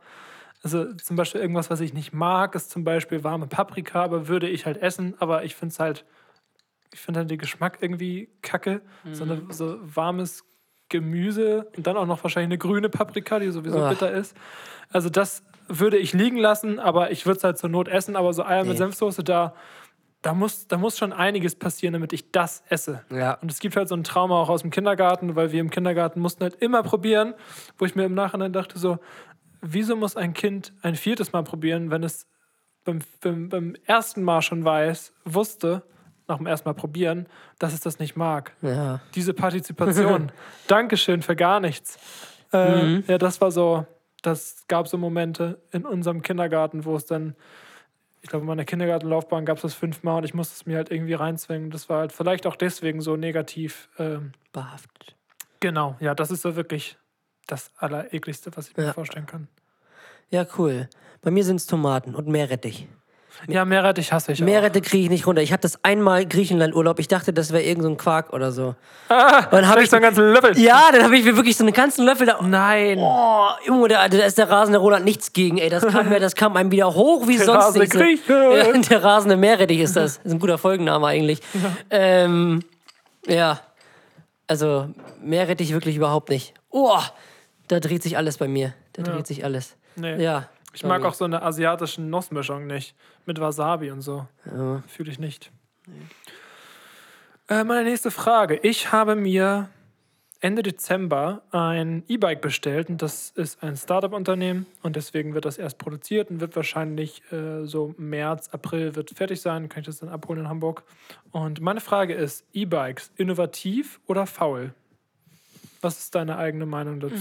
[0.63, 4.47] Also zum Beispiel irgendwas, was ich nicht mag, ist zum Beispiel warme Paprika, aber würde
[4.49, 5.15] ich halt essen.
[5.19, 6.05] Aber ich finde es halt,
[6.93, 8.81] ich finde halt den Geschmack irgendwie kacke.
[9.11, 9.31] So, Mhm.
[9.31, 10.43] eine, so warmes
[10.89, 13.89] Gemüse und dann auch noch wahrscheinlich eine grüne Paprika, die sowieso Ach.
[13.89, 14.35] bitter ist.
[14.89, 18.15] Also das würde ich liegen lassen, aber ich würde es halt zur Not essen.
[18.15, 18.69] Aber so Eier Nee.
[18.69, 19.55] mit Senfsoße, da,
[20.21, 23.03] da, muss, da muss schon einiges passieren, damit ich das esse.
[23.09, 23.33] ja.
[23.35, 26.19] Und es gibt halt so ein Trauma auch aus dem Kindergarten, weil wir im Kindergarten
[26.19, 27.33] mussten halt immer probieren,
[27.77, 28.99] wo ich mir im Nachhinein dachte so,
[29.61, 32.27] wieso muss ein Kind ein viertes Mal probieren, wenn es
[32.83, 35.83] beim, beim, beim ersten Mal schon weiß, wusste,
[36.27, 37.27] nach dem ersten Mal probieren,
[37.59, 38.53] dass es das nicht mag.
[38.61, 39.01] Ja.
[39.15, 40.31] Diese Partizipation.
[40.67, 41.97] Dankeschön für gar nichts.
[42.53, 43.85] Äh, Ja, das war so,
[44.21, 47.35] das gab so Momente in unserem Kindergarten, wo es dann,
[48.21, 50.91] ich glaube, in meiner Kindergartenlaufbahn gab es das fünfmal und ich musste es mir halt
[50.91, 51.71] irgendwie reinzwingen.
[51.71, 53.89] Das war halt vielleicht auch deswegen so negativ.
[53.97, 55.15] Ähm, Behaftet.
[55.59, 56.97] genau, ja, das ist so wirklich
[57.47, 58.93] das Allerekligste, was ich mir Ja.
[58.93, 59.47] vorstellen kann.
[60.29, 60.87] Ja, cool.
[61.21, 62.87] Bei mir sind es Tomaten und Meerrettich.
[63.47, 64.41] Ja, Meerrettich hasse ich.
[64.41, 65.41] Meerrettich kriege ich nicht runter.
[65.41, 66.99] Ich hatte das einmal Griechenland-Urlaub.
[66.99, 68.75] Ich dachte, das wäre irgend so ein Quark oder so.
[69.09, 70.57] Ah, dann habe hab ich so einen ganzen Löffel.
[70.59, 72.39] Ja, dann habe ich mir wirklich so einen ganzen Löffel da.
[72.41, 72.99] Nein.
[72.99, 75.69] Oh, Junge, da, da ist der rasende Roland nichts gegen, ey.
[75.69, 77.95] Das kam, mir, das kam einem wieder hoch wie Der sonst nichts.
[77.95, 80.17] Ja, der rasende Meerrettich ist das.
[80.17, 81.39] Das ist ein guter Folgenname eigentlich.
[81.89, 82.63] Ähm,
[83.27, 83.59] ja.
[84.47, 84.89] Also,
[85.21, 86.53] Meerrettich wirklich überhaupt nicht.
[86.69, 86.99] Oh,
[87.67, 88.73] da dreht sich alles bei mir.
[88.93, 89.75] Da dreht sich alles.
[89.95, 90.21] Nee.
[90.21, 90.49] Ja.
[90.73, 92.95] Ich mag auch so eine asiatische Nussmischung nicht.
[93.25, 94.27] Mit Wasabi und so.
[94.45, 94.83] Ja.
[94.87, 95.51] Fühle ich nicht.
[97.49, 98.57] Äh, meine nächste Frage.
[98.63, 99.69] Ich habe mir
[100.39, 105.77] Ende Dezember ein E-Bike bestellt und das ist ein Startup-Unternehmen und deswegen wird das erst
[105.77, 109.69] produziert und wird wahrscheinlich äh, so März, April wird fertig sein.
[109.69, 110.83] Kann ich das dann abholen in Hamburg?
[111.31, 114.73] Und meine Frage ist: E-Bikes innovativ oder faul?
[115.81, 117.15] Was ist deine eigene Meinung dazu?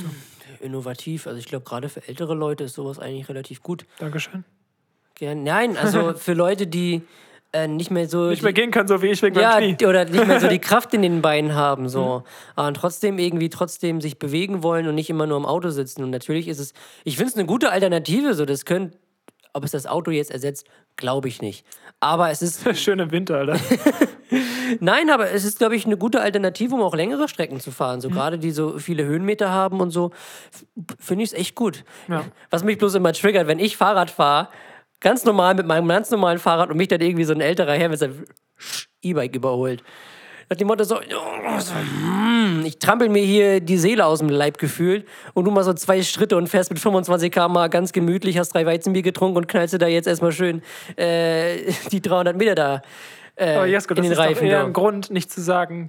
[0.61, 1.27] Innovativ.
[1.27, 3.87] Also ich glaube, gerade für ältere Leute ist sowas eigentlich relativ gut.
[3.99, 4.45] Dankeschön.
[5.15, 5.43] Gern.
[5.45, 7.03] Nein, also für Leute, die
[7.53, 8.29] äh, nicht mehr so.
[8.29, 9.87] Nicht mehr gehen können, so wie ich wegen ja, meinem Knie.
[9.87, 11.89] oder nicht mehr so die Kraft in den Beinen haben, Mhm.
[11.89, 12.23] so.
[12.55, 16.03] Aber trotzdem irgendwie trotzdem sich bewegen wollen und nicht immer nur im Auto sitzen.
[16.03, 18.45] Und natürlich ist es, ich finde es eine gute Alternative, so.
[18.45, 18.97] Das könnte,
[19.53, 21.65] ob es das Auto jetzt ersetzt, glaube ich nicht.
[21.99, 23.59] Aber es ist, Schön im Winter, Alter.
[24.81, 28.01] Nein, aber es ist, glaube ich, eine gute Alternative, um auch längere Strecken zu fahren.
[28.01, 28.15] So Mhm.
[28.15, 30.11] gerade die so viele Höhenmeter haben und so,
[30.99, 31.85] finde ich es echt gut.
[32.09, 32.25] Ja.
[32.51, 34.49] Was mich bloß immer triggert, wenn ich Fahrrad fahre,
[35.01, 37.89] ganz normal mit meinem ganz normalen Fahrrad und mich dann irgendwie so ein älterer Herr
[37.89, 38.25] mit seinem
[39.03, 39.83] E-Bike überholt.
[40.53, 44.29] Nach dem Motto so, oh, so hm, ich trampel mir hier die Seele aus dem
[44.29, 48.37] Leib gefühlt und du mal so zwei Schritte und fährst mit 25 km ganz gemütlich,
[48.37, 50.61] hast drei Weizenbier getrunken und knallst dir da jetzt erstmal schön
[50.97, 52.83] äh, die 300 Meter da
[53.37, 54.47] äh, Aber Jesko, in das den ist doch Reifen.
[54.47, 55.89] eher ein Grund, nicht zu sagen,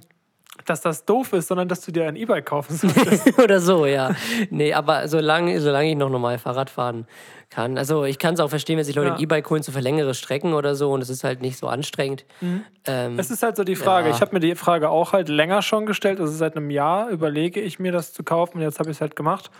[0.66, 3.38] dass das doof ist, sondern dass du dir ein E-Bike kaufen solltest.
[3.42, 4.14] Oder so, ja.
[4.50, 7.06] Nee, aber solange, solange ich noch normal Fahrrad fahren
[7.48, 7.78] kann.
[7.78, 9.14] Also ich kann es auch verstehen, wenn sich Leute Ja.
[9.14, 11.68] ein E-Bike holen zu für längere Strecken oder so und es ist halt nicht so
[11.68, 12.24] anstrengend.
[12.42, 12.64] Mhm.
[12.86, 14.10] Ähm, Es ist halt so die Frage.
[14.10, 14.14] Ja.
[14.14, 16.20] Ich habe mir die Frage auch halt länger schon gestellt.
[16.20, 19.00] Also seit einem Jahr überlege ich mir das zu kaufen und jetzt habe ich es
[19.00, 19.50] halt gemacht.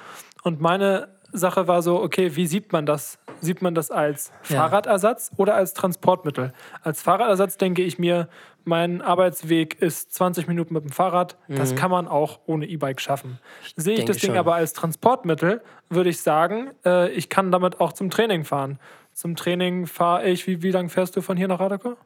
[0.42, 3.18] Und meine Sache war so, okay, wie sieht man das?
[3.40, 4.58] Sieht man das als Ja.
[4.68, 6.52] Fahrradersatz oder als Transportmittel?
[6.82, 8.28] Als Fahrradersatz denke ich mir,
[8.64, 11.36] mein Arbeitsweg ist 20 Minuten mit dem Fahrrad.
[11.48, 13.38] Das kann man auch ohne E-Bike schaffen.
[13.76, 14.00] Sehe ich Mhm.
[14.00, 14.38] denke das Ding schon.
[14.38, 18.78] aber als Transportmittel, würde ich sagen, äh, ich kann damit auch zum Training fahren.
[19.12, 21.96] Zum Training fahre ich, wie, wie lange fährst du von hier nach Radaka?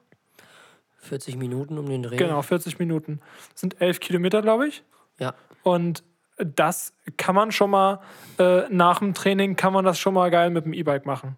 [0.99, 2.17] 40 Minuten um den Dreh.
[2.17, 3.19] Genau, 40 Minuten.
[3.51, 4.83] Das sind 11 Kilometer, glaube ich.
[5.19, 5.33] Ja.
[5.63, 6.03] Und
[6.37, 7.99] das kann man schon mal,
[8.37, 11.35] äh, nach dem Training kann man das schon mal geil mit dem E-Bike machen.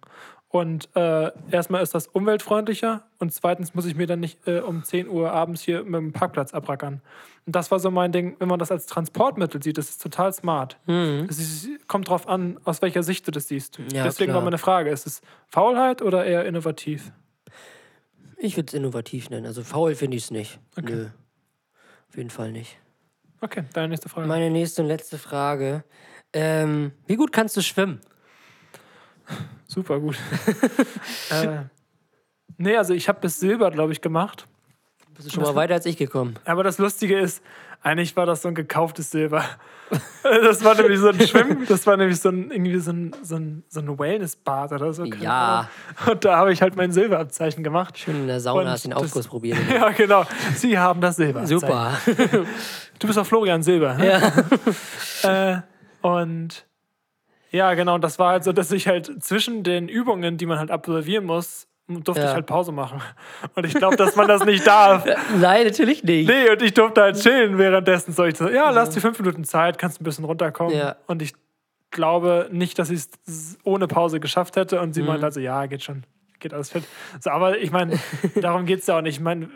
[0.48, 4.82] Und äh, erstmal ist das umweltfreundlicher und zweitens muss ich mir dann nicht äh, um
[4.82, 7.02] 10 Uhr abends hier mit dem Parkplatz abrackern.
[7.46, 10.32] Und das war so mein Ding, wenn man das als Transportmittel sieht, das ist total
[10.32, 10.76] smart.
[11.28, 13.78] Es ist, kommt drauf an, aus welcher Sicht du das siehst.
[13.92, 14.38] Ja, Deswegen klar.
[14.38, 17.12] war meine Frage, ist es Faulheit oder eher innovativ?
[18.36, 19.46] Ich würde es innovativ nennen.
[19.46, 20.58] Also faul finde ich es nicht.
[20.80, 21.06] Nö.
[22.08, 22.76] Auf jeden Fall nicht.
[23.40, 24.26] Okay, deine nächste Frage.
[24.26, 25.84] Meine nächste und letzte Frage.
[26.32, 28.00] Ähm, wie gut kannst du schwimmen?
[29.66, 30.18] Super gut.
[31.30, 31.62] äh,
[32.58, 34.46] nee, also ich habe bis Silber, glaube ich, gemacht.
[35.14, 36.38] Bist du schon mal weiter als ich gekommen?
[36.44, 37.42] Aber das Lustige ist,
[37.82, 39.44] eigentlich war das so ein gekauftes Silber.
[40.22, 43.34] Das war nämlich so ein Schwimm, das war nämlich so ein, irgendwie so ein, so
[43.34, 45.04] ein, so ein Wellnessbad oder so.
[45.04, 45.68] Ja.
[45.96, 46.12] Ahnung.
[46.12, 47.98] Und da habe ich halt mein Silberabzeichen gemacht.
[47.98, 49.58] Schön in der Sauna Und hast den Aufguss probiert.
[49.68, 50.24] Ja, genau.
[50.54, 51.44] Sie haben das Silber.
[51.44, 51.98] Super.
[53.00, 53.94] Du bist auch Florian Silber.
[53.94, 54.20] Ne?
[55.24, 55.56] ja.
[55.56, 55.62] Äh,
[56.02, 56.66] und
[57.50, 60.58] ja, genau, und das war halt so, dass ich halt zwischen den Übungen, die man
[60.58, 61.66] halt absolvieren muss,
[61.98, 62.28] durfte Ja.
[62.28, 63.00] ich halt Pause machen.
[63.54, 65.04] Und ich glaube, dass man das nicht darf.
[65.40, 66.28] Nein, natürlich nicht.
[66.28, 68.12] Nee, und ich durfte halt chillen währenddessen.
[68.12, 70.76] So, ich so, ja, lass dir fünf Minuten Zeit, kannst ein bisschen runterkommen.
[70.76, 70.96] Ja.
[71.06, 71.34] Und ich
[71.90, 74.80] glaube nicht, dass ich es ohne Pause geschafft hätte.
[74.80, 74.92] Und Mhm.
[74.94, 76.04] sie meinte also, ja, geht schon,
[76.38, 76.84] geht alles fit.
[77.20, 77.98] So, aber ich meine,
[78.40, 79.16] darum geht es ja auch nicht.
[79.16, 79.48] Ich meine,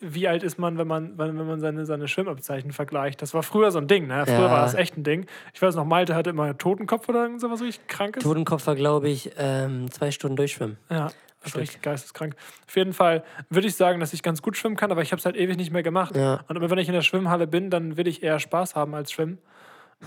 [0.00, 3.22] wie alt ist man, wenn man, wenn wenn man seine, seine Schwimmabzeichen vergleicht?
[3.22, 4.24] Das war früher so ein Ding, ne?
[4.26, 4.50] Früher Ja.
[4.50, 5.24] war das echt ein Ding.
[5.54, 8.22] Ich weiß noch, Malte hatte immer Totenkopf oder irgend sowas richtig krankes.
[8.22, 10.76] Totenkopf war, glaube ich, ähm, zwei Stunden durchschwimmen.
[10.90, 11.08] Ja,
[11.46, 12.34] das ist richtig geisteskrank.
[12.68, 15.20] Auf jeden Fall würde ich sagen, dass ich ganz gut schwimmen kann, aber ich habe
[15.20, 16.14] es halt ewig nicht mehr gemacht.
[16.16, 16.44] Ja.
[16.48, 19.12] Und immer wenn ich in der Schwimmhalle bin, dann will ich eher Spaß haben als
[19.12, 19.38] schwimmen.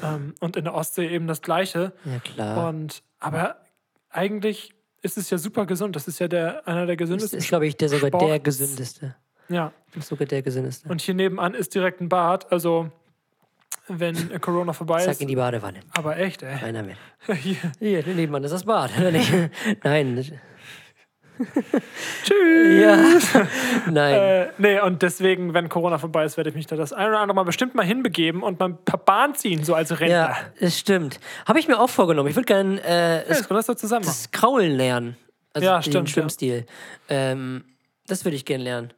[0.04, 1.93] Ähm, und in der Ostsee eben das Gleiche.
[2.06, 2.69] Ja, klar.
[2.69, 3.58] Und aber
[4.12, 5.95] eigentlich ist es ja super gesund.
[5.95, 7.39] Das ist ja der, einer der Das gesündesten.
[7.39, 8.43] ist, glaube ich, der sogar der Sports.
[8.43, 9.15] gesündeste.
[9.47, 9.71] ja.
[9.93, 10.88] Das ist sogar der gesündeste.
[10.88, 12.52] Und hier nebenan ist direkt ein Bad.
[12.52, 12.91] Also
[13.88, 15.21] wenn Corona vorbei Zack ist.
[15.21, 15.80] in die Badewanne.
[15.97, 16.60] Aber echt, ey.
[16.60, 16.95] Keiner mehr.
[17.36, 17.58] Hier.
[17.80, 18.91] Hier, nebenan ist das Bad?
[19.84, 20.39] Nein.
[22.23, 23.34] Tschüss.
[23.34, 23.47] Ja.
[23.91, 24.13] Nein.
[24.13, 27.19] Äh, nee, und deswegen, wenn Corona vorbei ist, werde ich mich da das ein oder
[27.19, 30.08] andere Mal bestimmt mal hinbegeben und mal ein paar Bahn ziehen, so als Rentner.
[30.08, 31.19] ja, das stimmt.
[31.45, 32.30] Habe ich mir auch vorgenommen.
[32.30, 35.17] Ich würde gerne äh, Ja, das kann das das Kraulen lernen.
[35.54, 36.13] Also Ja, den stimmt, ja.
[36.13, 36.65] Schwimmstil.
[37.08, 37.63] Ähm,
[38.08, 38.93] das würde ich gerne lernen.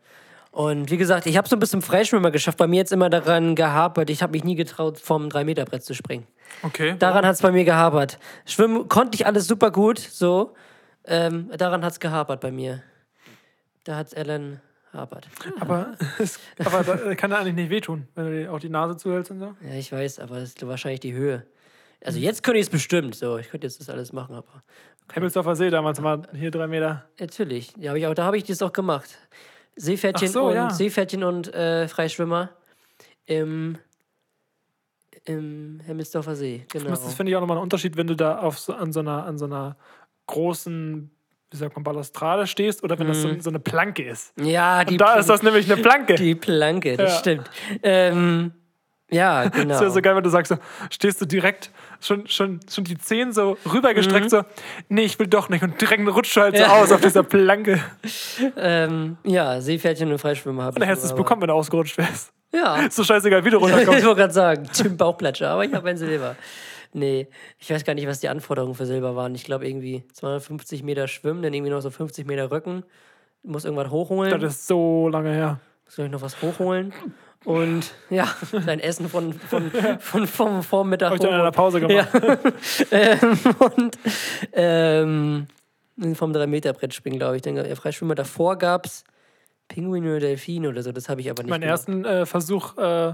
[0.51, 2.58] Und wie gesagt, ich habe so ein bisschen Freischwimmer geschafft.
[2.58, 4.10] Bei mir jetzt immer daran gehapert.
[4.10, 6.27] Ich habe mich nie getraut, vom 3-Meter-Brett zu springen.
[6.62, 6.95] Okay.
[6.99, 8.19] Daran hat es bei mir gehapert.
[8.45, 10.54] Schwimmen konnte ich alles super gut, so.
[11.06, 12.84] Ähm, daran hat es gehapert bei mir.
[13.84, 14.62] Da hat Ellen
[14.94, 15.28] hapert.
[15.60, 18.98] Aber, es, aber da kann er eigentlich nicht wehtun, wenn du dir auch die Nase
[18.98, 19.56] zuhältst und so.
[19.68, 21.46] Ja, ich weiß, aber das ist wahrscheinlich die Höhe.
[22.04, 23.16] Also jetzt könnte ich es bestimmt.
[23.16, 24.64] So, ich könnte jetzt das alles machen, aber
[25.12, 27.06] Hemmelsdorfer See damals mal hier drei Meter.
[27.20, 27.74] natürlich.
[27.78, 29.18] Ja, hab ich auch, da habe ich das auch gemacht.
[29.76, 30.70] Seepferdchen so, und ja.
[30.70, 32.50] Seepferdchen und äh, Freischwimmer
[33.26, 33.78] im,
[35.26, 36.66] im Hemmelsdorfer See.
[36.72, 36.90] Genau.
[36.90, 39.26] Das finde ich, auch nochmal ein Unterschied, wenn du da auf so, an, so einer,
[39.26, 39.78] an so einer
[40.32, 41.12] großen,
[41.52, 44.34] wie sagt man, Balustrade stehst oder wenn das so, so eine Planke ist.
[44.41, 46.15] ja, die, Und da Pl- ist das nämlich eine Planke.
[46.15, 47.20] die Planke, das Ja.
[47.20, 47.50] stimmt.
[47.84, 48.54] Ähm,
[49.12, 49.67] ja, genau.
[49.74, 50.58] Das wäre so geil, wenn du sagst, so,
[50.89, 54.44] stehst du direkt, schon, schon, schon die Zehen so rübergestreckt, so,
[54.88, 55.62] nee, ich will doch nicht.
[55.63, 56.70] Und direkt rutscht du halt so Mhm.
[56.70, 56.76] Ja.
[56.78, 57.82] aus auf dieser Planke.
[58.58, 61.98] ähm, ja, Seepferdchen und Freischwimmer habe Und dann hättest du es bekommen, wenn du ausgerutscht
[61.98, 62.32] wärst.
[62.54, 62.76] Ja.
[62.88, 64.06] Ist so scheißegal, wie du ich runterkommst.
[64.06, 66.36] wollte gerade sagen, Tim Bauchplatscher, aber ich habe ein Silber.
[66.93, 67.27] Nee,
[67.58, 69.34] ich weiß gar nicht, was die Anforderungen für Silber waren.
[69.36, 72.84] Ich glaube irgendwie 250 Meter schwimmen, dann irgendwie noch so 50 Meter Rücken.
[73.43, 74.39] Muss irgendwas hochholen.
[74.39, 75.60] Das ist so lange her.
[75.86, 76.93] Muss ich noch was hochholen.
[77.43, 78.27] Und ja,
[78.65, 81.10] dein Essen von, von, von, vom Vormittag.
[81.10, 81.51] Hab ich dann in einer.
[81.51, 82.10] Pause gemacht.
[82.91, 83.39] ähm,
[83.75, 83.97] und
[84.54, 85.47] ähm,
[86.13, 87.41] vom 3-Meter-Brett springen, glaube ich.
[87.41, 89.04] Dann der Freischwimmer davor gab es
[89.69, 90.91] Pinguin oder Delfin oder so.
[90.91, 91.71] Das habe ich aber nicht Mein gemacht.
[91.71, 93.13] ersten äh, Versuch, äh,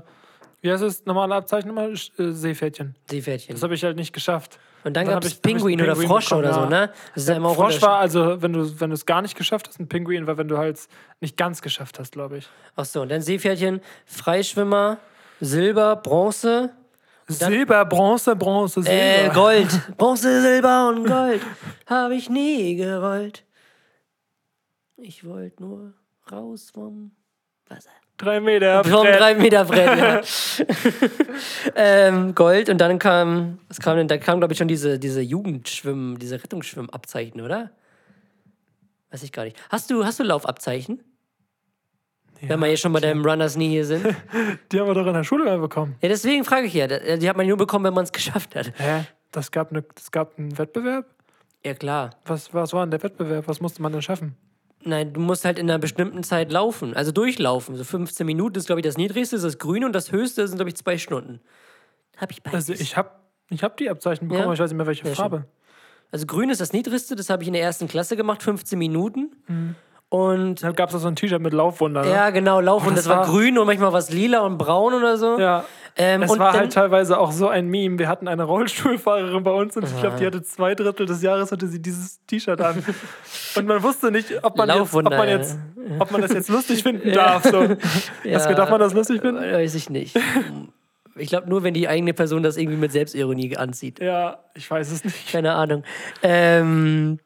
[0.62, 1.89] wie heißt es, normale Abzeichen immer?
[1.89, 2.96] Äh, Seepferdchen.
[3.10, 3.56] Seepferdchen.
[3.56, 4.60] Das habe ich halt nicht geschafft.
[4.84, 6.91] Und dann Dann gab es Pinguin oder Frosch bekommen, oder so, ne?
[7.13, 9.67] Das ist ja immer Frosch war also, wenn du, wenn du es gar nicht geschafft
[9.67, 10.80] hast, ein Pinguin war, wenn du halt
[11.20, 12.48] nicht ganz geschafft hast, glaube ich.
[12.76, 14.98] Ach so, und dann Seepferdchen, Freischwimmer,
[15.41, 16.72] Silber, Bronze,
[17.28, 19.26] Silber, Bronze, Bronze, Silber.
[19.26, 19.67] äh, Gold.
[19.98, 21.41] Bronze, Silber und Gold.
[21.88, 23.43] Habe ich nie gewollt.
[24.96, 25.93] Ich wollte nur
[26.32, 27.12] raus vom
[27.67, 27.89] Wasser.
[28.17, 28.84] Drei Meter.
[28.84, 29.19] Vom Brett.
[29.19, 30.21] 3 Meter Brett, ja.
[31.75, 34.08] ähm, Gold und dann kam, was kam denn?
[34.08, 37.71] Da kam, glaube ich, schon diese, diese Jugendschwimmen, diese Rettungsschwimmabzeichen, oder?
[39.12, 39.58] Weiß ich gar nicht.
[39.69, 41.03] Hast du, hast du Laufabzeichen?
[42.41, 44.06] Wenn wir hier schon bei deinem Runners Knee hier sind.
[44.71, 45.95] Die haben wir doch in der Schule mal bekommen.
[46.01, 46.88] Ja, deswegen frage ich ja.
[47.17, 48.73] Die hat man nur bekommen, wenn man es geschafft hat.
[48.77, 49.06] Hä?
[49.32, 51.06] Das gab, eine, das gab einen Wettbewerb?
[51.65, 52.12] Ja, klar.
[52.25, 53.47] Was, was war denn der Wettbewerb?
[53.47, 54.36] Was musste man denn schaffen?
[54.83, 56.93] Nein, du musst halt in einer bestimmten Zeit laufen.
[56.93, 57.75] Also durchlaufen.
[57.75, 60.57] So 15 Minuten ist, glaube ich, das niedrigste, ist das Grüne und das höchste sind,
[60.57, 61.41] glaube ich, zwei Stunden.
[62.17, 62.69] Hab ich beides.
[62.69, 63.11] Also ich habe
[63.49, 64.45] ich hab die Abzeichen bekommen, Ja?
[64.45, 65.05] aber ich weiß nicht mehr, welche.
[65.07, 65.45] Farbe.
[66.11, 69.35] Also grün ist das niedrigste, das habe ich in der ersten Klasse gemacht, 15 Minuten.
[69.47, 69.75] Mhm.
[70.10, 72.04] Und Dann gab es auch so ein T-Shirt mit Laufwunder.
[72.04, 72.12] Ne?
[72.12, 72.88] ja, genau, laufen.
[72.88, 75.38] Oh, das, das war war- grün und manchmal was lila und braun oder so.
[75.38, 75.65] Ja.
[76.00, 77.98] Ähm, Es war dann, halt teilweise auch so ein Meme.
[78.00, 81.52] Wir hatten eine Rollstuhlfahrerin bei uns und ich glaube, die hatte zwei Drittel des Jahres
[81.52, 82.86] hatte sie dieses T-Shirt an.
[83.56, 85.38] Und man wusste nicht, ob man, jetzt, ob Laufwunder, man, ja.
[85.38, 85.58] jetzt,
[85.98, 87.43] ob man das jetzt lustig finden darf.
[87.43, 87.63] So.
[88.24, 89.41] ja, Darf man das lustig finden?
[89.41, 90.15] Weiß ich nicht.
[91.15, 94.00] Ich glaube nur, wenn die eigene Person das irgendwie mit Selbstironie anzieht.
[94.00, 95.32] Ja, ich weiß es nicht.
[95.32, 95.84] Keine Ahnung.
[96.22, 97.20] Ähm,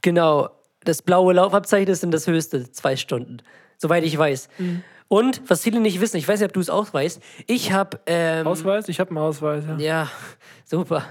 [0.00, 0.48] genau.
[0.84, 3.38] Das blaue Laufabzeichen ist dann das höchste, zwei Stunden.
[3.78, 4.48] Soweit ich weiß.
[4.58, 4.82] Mhm.
[5.12, 8.00] Und, was viele nicht wissen, ich weiß nicht, ob du es auch weißt, ich habe.
[8.06, 8.88] Ähm, Ausweis?
[8.88, 9.64] Ich habe einen Ausweis.
[9.66, 10.10] Ja, ja,
[10.64, 11.04] super.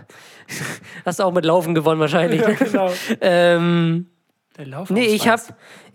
[1.06, 2.42] Hast du auch mit Laufen gewonnen wahrscheinlich.
[2.42, 2.92] ja genau.
[3.22, 4.10] ähm,
[4.58, 5.44] Der Lauf nee, ich habe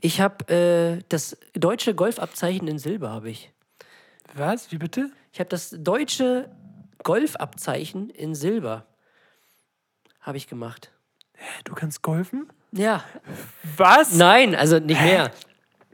[0.00, 3.50] ich hab, äh, das deutsche Golfabzeichen in Silber habe ich.
[4.34, 4.70] Was?
[4.70, 5.10] Wie bitte?
[5.32, 6.48] Ich habe das deutsche
[7.02, 8.86] Golfabzeichen in Silber.
[10.20, 10.92] Habe ich gemacht.
[11.64, 12.46] Du kannst golfen?
[12.76, 13.02] Ja,
[13.76, 14.12] Was?
[14.14, 15.30] Nein, also nicht mehr.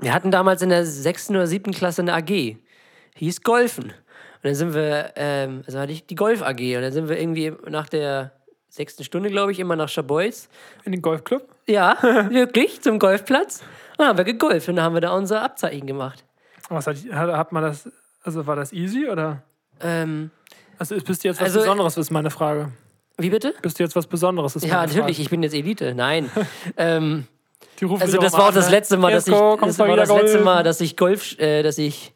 [0.00, 2.56] Wir hatten damals in der sechsten oder siebten Klasse eine AG.
[3.14, 3.84] Hieß Golfen.
[3.84, 3.92] Und
[4.42, 6.58] dann sind wir, ähm, also hatte ich die Golf AG.
[6.76, 8.32] Und dann sind wir irgendwie nach der
[8.68, 10.48] sechsten Stunde, glaube ich, immer nach Schabolz.
[10.84, 11.46] In den Golfclub?
[11.68, 11.96] Ja,
[12.30, 13.60] wirklich, zum Golfplatz.
[13.92, 16.24] Und dann haben wir gegolft und dann haben wir da unser Abzeichen gemacht.
[16.68, 17.88] Was hat, hat, man das,
[18.24, 19.42] also war das easy oder?
[19.80, 20.30] Ähm,
[20.78, 22.72] Also ist- bist du jetzt was Also- Besonderes, ist meine Frage.
[23.18, 23.54] Wie bitte?
[23.62, 25.12] Bist du jetzt was Besonderes, Ja, natürlich, Frage.
[25.12, 25.94] ich bin jetzt Elite.
[25.94, 26.30] Nein.
[26.76, 27.26] ähm,
[28.00, 30.38] Also das war auch das letzte Mal, dass ich, das war das letzte.
[30.40, 32.12] Mal, dass ich Golf, äh, dass ich,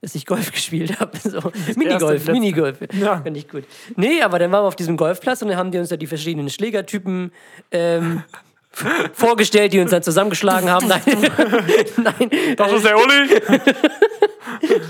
[0.00, 1.12] dass ich Golf gespielt habe.
[1.22, 1.40] So.
[1.76, 2.26] Minigolf.
[2.28, 2.78] Minigolf.
[2.92, 3.20] Ja.
[3.22, 3.64] Finde ich gut.
[3.96, 6.06] Nee, aber dann waren wir auf diesem Golfplatz und dann haben die uns da die
[6.06, 7.32] verschiedenen Schlägertypen
[7.70, 8.22] ähm,
[9.12, 10.88] vorgestellt, die uns dann zusammengeschlagen haben.
[10.88, 11.00] Nein,
[11.96, 13.40] nein, Das ist der Uli.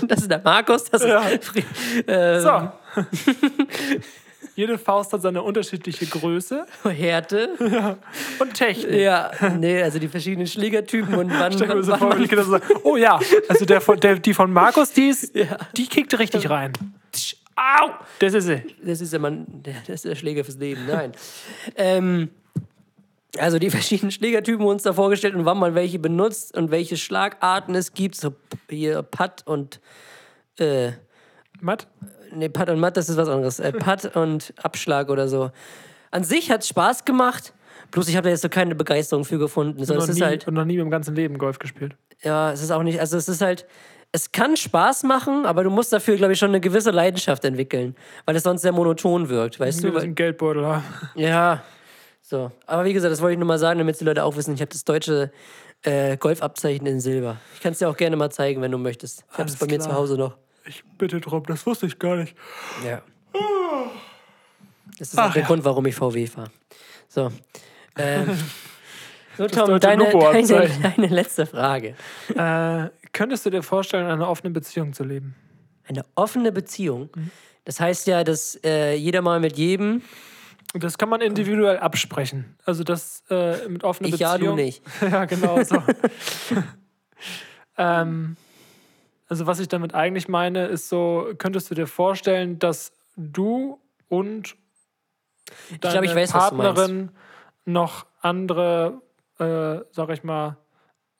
[0.07, 0.85] das ist der Markus.
[0.85, 1.19] Das Ja.
[1.21, 1.51] ist
[2.09, 2.69] äh, So.
[4.55, 7.97] Jede Faust hat seine unterschiedliche Größe Härte.
[8.39, 8.91] und Technik.
[8.91, 12.43] Ja, nee, also die verschiedenen Schlägertypen und wann, Stell mir so wann vor, wenn Kinder
[12.43, 15.33] so sagen, oh ja, also der, von- der, die von Markus, die, ist,
[15.75, 16.71] die kickt richtig rein.
[17.57, 17.89] Au!
[18.19, 18.61] Das ist sie.
[18.83, 20.85] Das ist der, das ist der Schläger fürs Leben.
[20.87, 21.11] Nein.
[21.77, 22.29] ähm,
[23.37, 27.75] also die verschiedenen Schlägertypen uns da vorgestellt und wann man welche benutzt und welche Schlagarten
[27.75, 28.15] es gibt.
[28.15, 28.33] So
[28.69, 29.79] hier Putt und
[30.59, 30.91] äh,
[31.61, 31.87] Matt?
[32.35, 33.59] Nee, Putt und Matt, das ist was anderes.
[33.59, 35.51] Äh, Putt und Abschlag oder so.
[36.11, 37.53] An sich hat es Spaß gemacht.
[37.91, 39.83] Bloß ich habe da jetzt so keine Begeisterung für gefunden.
[39.85, 41.95] So, noch, es ist nie, halt, und noch nie im ganzen Leben Golf gespielt.
[42.21, 43.65] ja, es ist auch nicht, also es ist halt,
[44.11, 47.95] es kann Spaß machen, aber du musst dafür, glaube ich, schon eine gewisse Leidenschaft entwickeln,
[48.25, 50.83] weil es sonst sehr monoton wirkt, weißt Du einen Geldbeutel haben.
[51.15, 51.63] ja,
[52.21, 52.51] so.
[52.65, 54.61] Aber wie gesagt, das wollte ich nur mal sagen, damit die Leute auch wissen, ich
[54.61, 55.31] habe das deutsche
[55.83, 57.37] äh, Golfabzeichen in Silber.
[57.53, 59.25] Ich kann es dir auch gerne mal zeigen, wenn du möchtest.
[59.31, 59.89] Ich habe es bei mir klar.
[59.89, 60.37] zu Hause noch.
[60.67, 62.35] Ich bitte drum, das wusste ich gar nicht.
[62.85, 63.01] Ja.
[64.97, 65.47] Das ist auch Ach der ja.
[65.47, 66.51] Grund, warum ich VW fahre.
[67.07, 67.31] So.
[67.97, 68.37] Ähm,
[69.37, 71.95] so, Tom, deine, deine, deine letzte Frage.
[72.35, 75.35] Äh, könntest du dir vorstellen, eine offene Beziehung zu leben?
[75.87, 77.09] Eine offene Beziehung.
[77.15, 77.31] Mhm.
[77.65, 80.01] Das heißt ja, dass äh, jeder mal mit jedem.
[80.73, 82.55] Das kann man individuell absprechen.
[82.65, 84.57] Also das äh, mit offener Ich ja, Beziehung.
[84.57, 84.83] du nicht.
[85.01, 85.81] ja, genau so.
[87.77, 88.35] ähm,
[89.27, 94.55] also was ich damit eigentlich meine, ist so, könntest du dir vorstellen, dass du und
[95.81, 96.31] deine glaub, ich weiß.
[96.31, 97.11] Partnerin
[97.65, 99.01] noch andere,
[99.39, 100.57] äh, sag ich mal,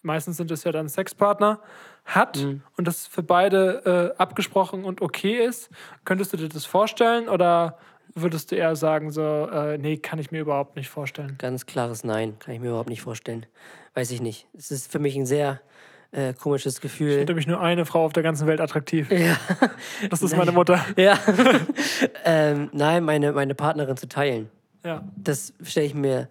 [0.02, 1.60] meistens sind es ja dann Sexpartner,
[2.06, 2.62] hat Mhm.
[2.78, 5.70] und das für beide äh, abgesprochen und okay ist.
[6.06, 7.80] Könntest du dir das vorstellen oder
[8.14, 11.36] würdest du eher sagen, so, äh, nee, kann ich mir überhaupt nicht vorstellen?
[11.40, 12.38] Ganz klares Nein.
[12.40, 13.48] Kann ich mir überhaupt nicht vorstellen.
[13.96, 14.48] Weiß ich nicht.
[14.54, 15.60] Es ist für mich ein sehr
[16.16, 17.12] äh, komisches Ich Gefühl.
[17.12, 19.12] finde nämlich nur eine Frau auf der ganzen Welt attraktiv.
[19.12, 19.38] Ja.
[20.10, 20.84] Das ist meine Mutter.
[20.98, 21.20] ja.
[22.26, 24.50] ähm, nein, meine, meine Partnerin zu teilen.
[24.84, 25.04] Ja.
[25.18, 26.30] das stelle ich mir,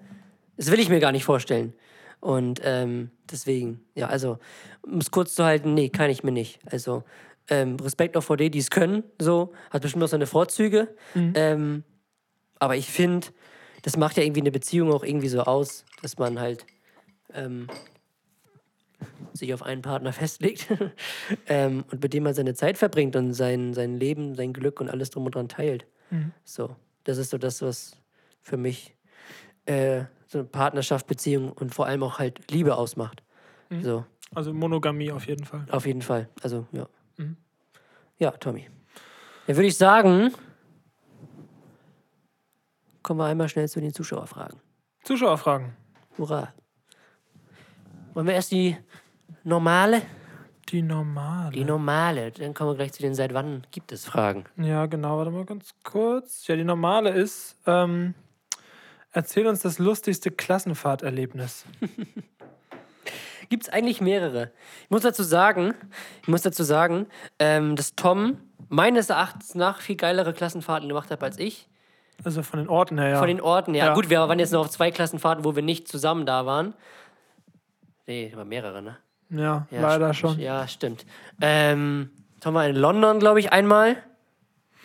[0.57, 1.75] das will ich mir gar nicht vorstellen.
[2.20, 4.38] Und ähm, deswegen, ja, also,
[4.83, 6.61] um es kurz zu halten, nee, kann ich mir nicht.
[6.70, 7.03] Also,
[7.51, 10.94] ähm, Respekt auch vor denen, die es können, so, hat bestimmt auch seine Vorzüge.
[11.14, 11.83] Ähm,
[12.61, 13.27] aber ich finde,
[13.83, 16.64] das macht ja irgendwie eine Beziehung auch irgendwie so aus, dass man halt
[17.35, 17.66] ähm,
[19.33, 20.69] sich auf einen Partner festlegt
[21.47, 24.89] ähm, und mit dem man seine Zeit verbringt und sein, sein Leben, sein Glück und
[24.89, 25.87] alles drum und dran teilt.
[26.45, 27.97] So, das ist so das, was
[28.41, 28.95] für mich
[29.67, 33.23] äh, so eine Partnerschaft, Beziehung und vor allem auch halt Liebe ausmacht.
[33.83, 34.05] So,
[34.35, 35.67] Also Monogamie auf jeden Fall.
[35.71, 36.29] auf jeden Fall.
[36.43, 36.87] Also, ja.
[38.19, 38.69] Ja, Tommy.
[39.49, 40.33] Dann würde ich sagen,
[43.03, 44.61] kommen wir einmal schnell zu den Zuschauerfragen.
[45.03, 45.73] Zuschauerfragen.
[46.17, 46.55] Hurra.
[48.14, 48.77] Wollen wir erst die
[49.42, 50.03] normale?
[50.68, 51.50] Die normale.
[51.50, 52.31] Die normale.
[52.31, 54.44] Dann kommen wir gleich zu den seit wann gibt es Fragen.
[54.57, 55.18] ja, genau.
[55.18, 56.46] Warte mal ganz kurz.
[56.46, 58.14] Ja, die normale ist, ähm,
[59.11, 61.64] erzähl uns das lustigste Klassenfahrterlebnis.
[63.50, 64.53] Gibt es eigentlich mehrere.
[64.85, 65.74] Ich muss dazu sagen,
[66.22, 67.07] ich muss dazu sagen,
[67.38, 71.68] ähm, dass Tom meines Erachtens nach viel geilere Klassenfahrten gemacht hat als ich.
[72.24, 73.18] Also von den Orten her, ja.
[73.18, 73.87] Von den Orten, ja.
[73.87, 73.94] Ja.
[73.94, 76.74] Gut, wir waren jetzt noch auf zwei Klassenfahrten, wo wir nicht zusammen da waren.
[78.07, 78.97] Nee, aber mehrere, ne?
[79.31, 80.38] ja, Ja, leider schon.
[80.38, 81.07] Ja, stimmt.
[81.40, 83.97] Ähm, Tom war in London, glaube ich, einmal.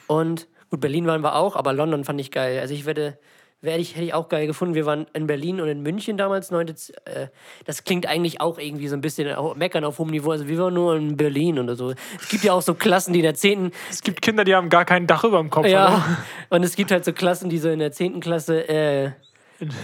[0.08, 2.60] Und gut, Berlin waren wir auch, aber London fand ich geil.
[2.60, 3.20] Also ich werde,
[3.62, 4.74] werde ich, hätte ich auch geil gefunden.
[4.74, 6.50] Wir waren in Berlin und in München damals.
[6.52, 6.74] Neunte,
[7.06, 7.28] äh,
[7.66, 9.28] das klingt eigentlich auch irgendwie so ein bisschen
[9.58, 10.32] meckern auf hohem Niveau.
[10.32, 11.92] Also wir waren nur in Berlin oder so.
[11.92, 14.70] Es gibt ja auch so Klassen, die in der zehnten Es gibt Kinder, die haben
[14.70, 15.66] gar kein Dach über dem Kopf.
[15.66, 15.70] oder?
[15.70, 16.18] ja,
[16.50, 18.22] und es gibt halt so Klassen, die so in der 10.
[18.22, 19.12] Klasse äh,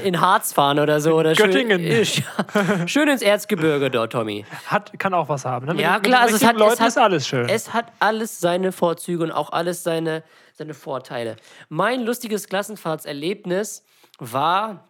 [0.04, 1.14] in Harz fahren oder so.
[1.16, 1.82] Oder Göttingen.
[2.06, 4.46] Schön, schön ins Erzgebirge dort, Tommy.
[4.68, 5.66] Hat, kann auch was haben.
[5.66, 5.74] Ne?
[5.74, 7.50] Mit- Ja, klar, also es hat, Leuten es hat, ist alles schön.
[7.50, 11.36] Es hat alles seine Vorzüge und auch alles seine, seine Vorteile.
[11.70, 13.84] Mein lustiges Klassenfahrtserlebnis
[14.20, 14.88] war,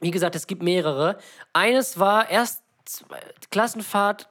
[0.00, 1.18] wie gesagt, es gibt mehrere.
[1.52, 2.62] Eines war erst
[3.50, 4.28] Klassenfahrt,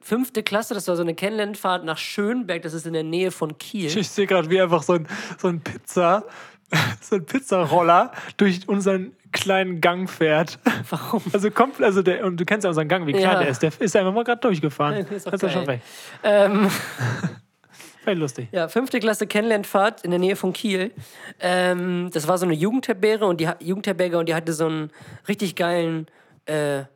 [0.00, 3.58] fünfte Klasse, das war so eine Kennenlernfahrt nach Schönberg, das ist in der Nähe von
[3.58, 3.86] Kiel.
[3.96, 6.24] Ich sehe gerade, wie einfach so ein, so ein Pizza,
[7.00, 10.58] so ein Pizzaroller durch unseren kleinen Gang fährt.
[10.90, 11.22] Warum?
[11.32, 13.38] Also kommt, also der, und du kennst ja unseren Gang, wie klein Ja.
[13.38, 13.62] der ist.
[13.62, 15.04] Der ist einfach mal gerade durchgefahren.
[15.04, 15.80] Das ist doch Das ist schon weg.
[16.22, 16.70] Ähm,
[18.14, 18.48] lustig.
[18.52, 20.92] Ja, fünfte Klasse Kennenlernfahrt in der Nähe von Kiel.
[21.40, 24.90] Ähm, das war so eine Jugendherberge und die Jugendherberge und die hatte so einen
[25.28, 26.06] richtig geilen
[26.46, 26.86] äh, ja,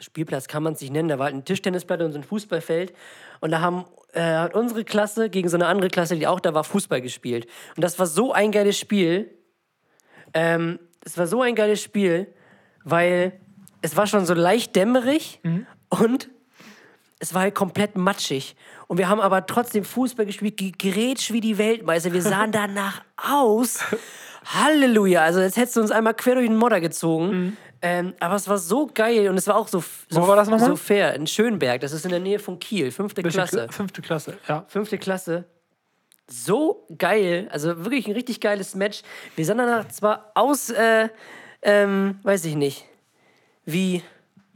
[0.00, 1.08] Spielplatz, kann man es nicht nennen.
[1.08, 2.92] Da war halt ein Tischtennisplatte und so ein Fußballfeld.
[3.40, 6.54] Und da haben, äh, hat unsere Klasse gegen so eine andere Klasse, die auch da
[6.54, 7.46] war, Fußball gespielt.
[7.76, 9.30] Und das war so ein geiles Spiel.
[10.34, 12.26] Ähm, es war so ein geiles Spiel,
[12.84, 13.32] weil
[13.82, 15.40] es war schon so leicht dämmerig
[15.88, 16.28] und
[17.20, 18.56] es war halt komplett matschig.
[18.86, 22.12] Und wir haben aber trotzdem Fußball gespielt, ge- gerätsch wie die Weltmeister.
[22.12, 23.80] Wir sahen danach aus.
[24.44, 25.22] Halleluja.
[25.22, 27.56] Also, jetzt hättest du uns einmal quer durch den Modder gezogen.
[27.80, 30.48] Ähm, aber es war so geil und es war auch so, so, Wo war das
[30.48, 30.68] nochmal?
[30.68, 31.14] so fair.
[31.14, 31.80] In Schönberg.
[31.80, 32.90] Das ist in der Nähe von Kiel.
[32.90, 33.64] Fünfte Welche Klasse.
[33.66, 34.64] Kla- Fünfte Klasse, ja.
[34.68, 35.44] Fünfte Klasse.
[36.26, 37.48] So geil.
[37.52, 39.02] Also wirklich ein richtig geiles Match.
[39.36, 41.08] Wir sahen danach zwar aus, äh,
[41.62, 42.84] ähm, weiß ich nicht,
[43.64, 44.02] wie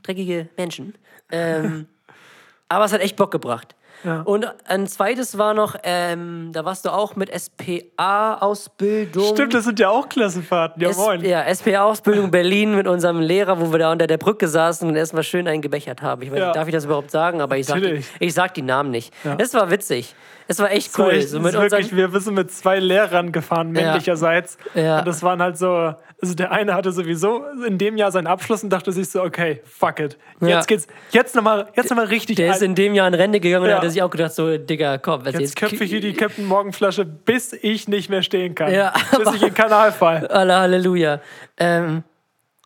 [0.03, 0.95] dreckige Menschen.
[1.31, 1.87] Ähm,
[2.69, 3.75] aber es hat echt Bock gebracht.
[4.05, 4.23] Ja.
[4.23, 9.35] Und ein zweites war noch, ähm, da warst du auch mit SPA-Ausbildung.
[9.35, 10.83] Stimmt, das sind ja auch Klassenfahrten.
[10.83, 11.25] Ja, S moin.
[11.25, 15.23] ja, SPA-Ausbildung Berlin mit unserem Lehrer, wo wir da unter der Brücke saßen und erstmal
[15.23, 16.23] schön einen gebechert haben.
[16.23, 16.47] Ich weiß Ja.
[16.47, 17.41] nicht, darf ich das überhaupt sagen?
[17.41, 19.13] Aber ich sag, die, ich sag die Namen nicht.
[19.25, 19.37] Ja.
[19.39, 20.15] Es war witzig.
[20.53, 21.13] Es war echt Das war cool.
[21.15, 24.59] echt, so ist wirklich, wir sind mit zwei Lehrern gefahren, männlicherseits.
[24.75, 24.99] Ja.
[25.01, 28.63] Und das waren halt so, also der eine hatte sowieso in dem Jahr seinen Abschluss
[28.63, 30.19] und dachte sich so, okay, fuck it.
[30.41, 30.61] Jetzt Ja.
[30.63, 33.41] geht's, jetzt nochmal jetzt noch mal richtig der ist ein- in dem Jahr in Rente
[33.41, 33.81] gegangen und Ja.
[33.83, 36.73] hat sich auch gedacht, so, Digga, komm, was Jetzt köpfe ich hier die Captain Morgan
[36.73, 38.73] Flasche, bis ich nicht mehr stehen kann.
[38.73, 40.27] Ja, bis ich in den Kanal fall.
[40.29, 41.21] Alle Halleluja.
[41.59, 42.03] Ähm,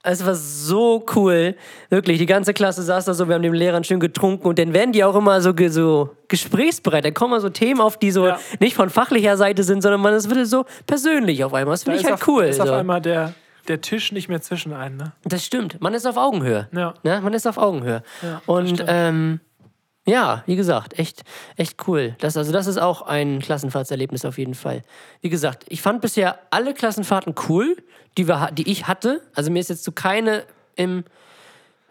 [0.07, 1.55] es war so cool.
[1.91, 4.73] Wirklich, die ganze Klasse saß da so, wir haben dem Lehrern schön getrunken und dann
[4.73, 7.05] werden die auch immer so, ge- so gesprächsbereit.
[7.05, 8.39] Da kommen mal so Themen auf, die so Ja.
[8.61, 11.73] nicht von fachlicher Seite sind, sondern man es wird so persönlich auf einmal.
[11.75, 12.45] Das Da finde ich ist halt auf, cool.
[12.45, 12.75] ist auf so.
[12.75, 13.35] einmal der,
[13.69, 14.97] der Tisch nicht mehr zwischen einen.
[14.97, 15.13] Ne?
[15.25, 15.81] Das stimmt.
[15.81, 16.69] Man ist auf Augenhöhe.
[16.73, 16.95] Ja.
[17.03, 17.21] Ne?
[17.23, 18.03] Man ist auf Augenhöhe.
[18.23, 19.41] Ja, und ähm,
[20.07, 21.25] ja, wie gesagt, echt,
[21.57, 22.15] echt cool.
[22.21, 24.83] Das, also das ist auch ein Klassenfahrtserlebnis auf jeden Fall.
[25.21, 27.77] Wie gesagt, ich fand bisher alle Klassenfahrten cool,
[28.17, 29.21] die, wir, die ich hatte.
[29.35, 30.45] Also mir ist jetzt so keine
[30.77, 31.05] im,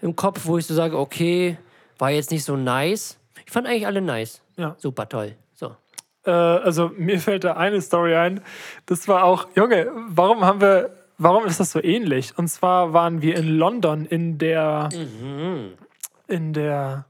[0.02, 1.58] im Kopf, wo ich so sage, okay,
[1.98, 3.18] war jetzt nicht so nice.
[3.46, 4.42] Ich fand eigentlich alle nice.
[4.56, 4.76] Ja.
[4.78, 5.36] Super toll.
[5.54, 5.76] So.
[6.26, 8.42] Äh, also mir fällt da eine Story ein.
[8.86, 12.38] Das war auch, Junge, warum haben wir, warum ist das so ähnlich?
[12.38, 14.90] Und zwar waren wir in London in der,
[16.28, 17.06] in der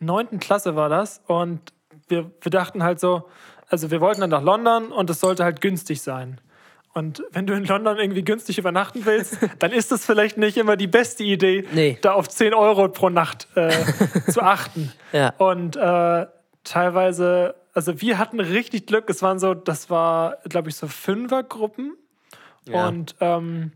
[0.00, 1.60] neunten Klasse war das und
[2.08, 3.28] wir, wir dachten halt so,
[3.68, 6.40] also wir wollten dann nach London und es sollte halt günstig sein.
[6.94, 10.76] Und wenn du in London irgendwie günstig übernachten willst, dann ist das vielleicht nicht immer
[10.76, 11.98] die beste Idee, Nee.
[12.00, 13.70] da auf 10 Euro pro Nacht äh,
[14.30, 14.92] zu achten.
[15.12, 15.34] Ja.
[15.38, 16.26] Und äh,
[16.64, 19.08] teilweise, also wir hatten richtig Glück.
[19.10, 21.94] Es waren so, das war, glaube ich, so Fünfergruppen.
[22.68, 22.88] Ja.
[22.88, 23.72] Und ähm,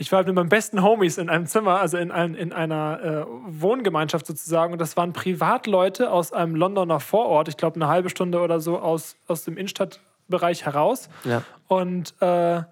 [0.00, 3.00] ich war halt mit meinen besten Homies in einem Zimmer, also in, ein, in einer
[3.02, 4.72] äh, Wohngemeinschaft sozusagen.
[4.72, 8.78] Und das waren Privatleute aus einem Londoner Vorort, ich glaube eine halbe Stunde oder so
[8.78, 11.10] aus, aus dem Innenstadtbereich heraus.
[11.24, 11.42] Ja.
[11.68, 12.62] Und äh,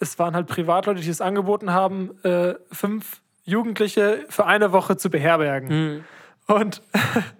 [0.00, 5.10] es waren halt Privatleute, die es angeboten haben, äh, fünf Jugendliche für eine Woche zu
[5.10, 6.04] beherbergen.
[6.48, 6.82] Und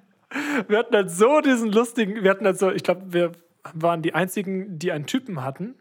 [0.68, 3.32] wir hatten halt so diesen lustigen, wir hatten halt so, ich glaube, wir
[3.74, 5.74] waren die einzigen, die einen Typen hatten.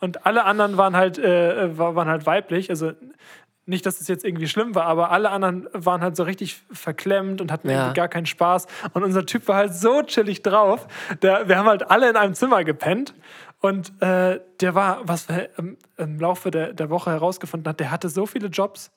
[0.00, 2.70] Und alle anderen waren halt, äh, war- waren halt weiblich.
[2.70, 2.92] Also
[3.66, 7.40] nicht, dass es jetzt irgendwie schlimm war, aber alle anderen waren halt so richtig verklemmt
[7.40, 7.76] und hatten Ja.
[7.78, 8.66] irgendwie gar keinen Spaß.
[8.92, 10.86] Und unser Typ war halt so chillig drauf.
[11.22, 13.14] Der, wir haben halt alle in einem Zimmer gepennt.
[13.60, 17.90] Und äh, der war, was wir im, im Laufe der, der Woche herausgefunden hat, der
[17.90, 18.90] hatte so viele Jobs.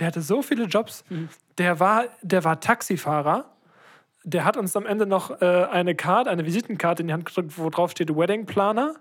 [0.00, 1.04] Der hatte so viele Jobs.
[1.58, 3.44] Der, war, der war Taxifahrer.
[4.24, 7.52] Der hat uns am Ende noch äh, eine Karte, eine Visitenkarte in die Hand gedrückt,
[7.56, 8.94] wo drauf steht Wedding Planer.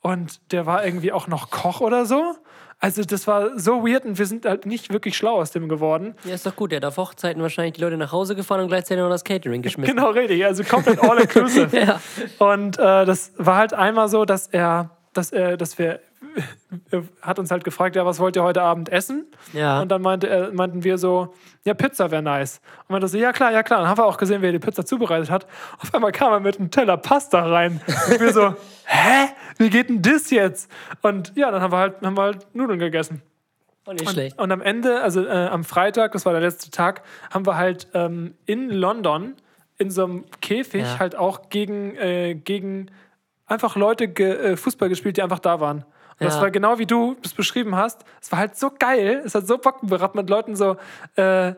[0.00, 2.36] Und der war irgendwie auch noch Koch oder so.
[2.78, 6.14] Also das war so weird und wir sind halt nicht wirklich schlau aus dem geworden.
[6.24, 6.72] Ja, ist doch gut.
[6.72, 9.62] Der hat auf Hochzeiten wahrscheinlich die Leute nach Hause gefahren und gleichzeitig noch das Catering
[9.62, 9.96] geschmissen.
[9.96, 10.44] Genau, richtig.
[10.44, 11.74] Also komplett all inclusive.
[11.74, 12.00] Ja.
[12.38, 16.00] Und äh, das war halt einmal so, dass er, dass er, dass wir,
[17.22, 19.26] hat uns halt gefragt, ja, was wollt ihr heute Abend essen?
[19.52, 19.80] Ja.
[19.80, 22.60] Und dann meinte er, meinten wir so, ja, Pizza wäre nice.
[22.82, 23.80] Und meinte so, ja klar, ja klar.
[23.80, 25.46] Dann haben wir auch gesehen, wie er die Pizza zubereitet hat.
[25.78, 27.80] Auf einmal kam er mit einem Teller Pasta rein.
[28.10, 28.54] Und wir so,
[28.84, 29.28] hä?
[29.58, 30.70] Wie geht denn das jetzt?
[31.02, 33.22] Und ja, dann haben wir halt, haben wir halt Nudeln gegessen.
[33.86, 34.38] Oh, nicht schlecht.
[34.38, 37.88] Und am Ende, also äh, am Freitag, das war der letzte Tag, haben wir halt
[37.94, 39.34] ähm, in London
[39.76, 40.98] in so einem Käfig Ja.
[40.98, 42.90] halt auch gegen, äh, gegen
[43.46, 45.84] einfach Leute ge äh, Fußball gespielt, die einfach da waren.
[46.24, 46.42] Und das Ja.
[46.42, 48.04] war genau wie du es beschrieben hast.
[48.20, 50.76] Es war halt so geil, es hat so Bock gebracht mit Leuten so,
[51.16, 51.54] äh,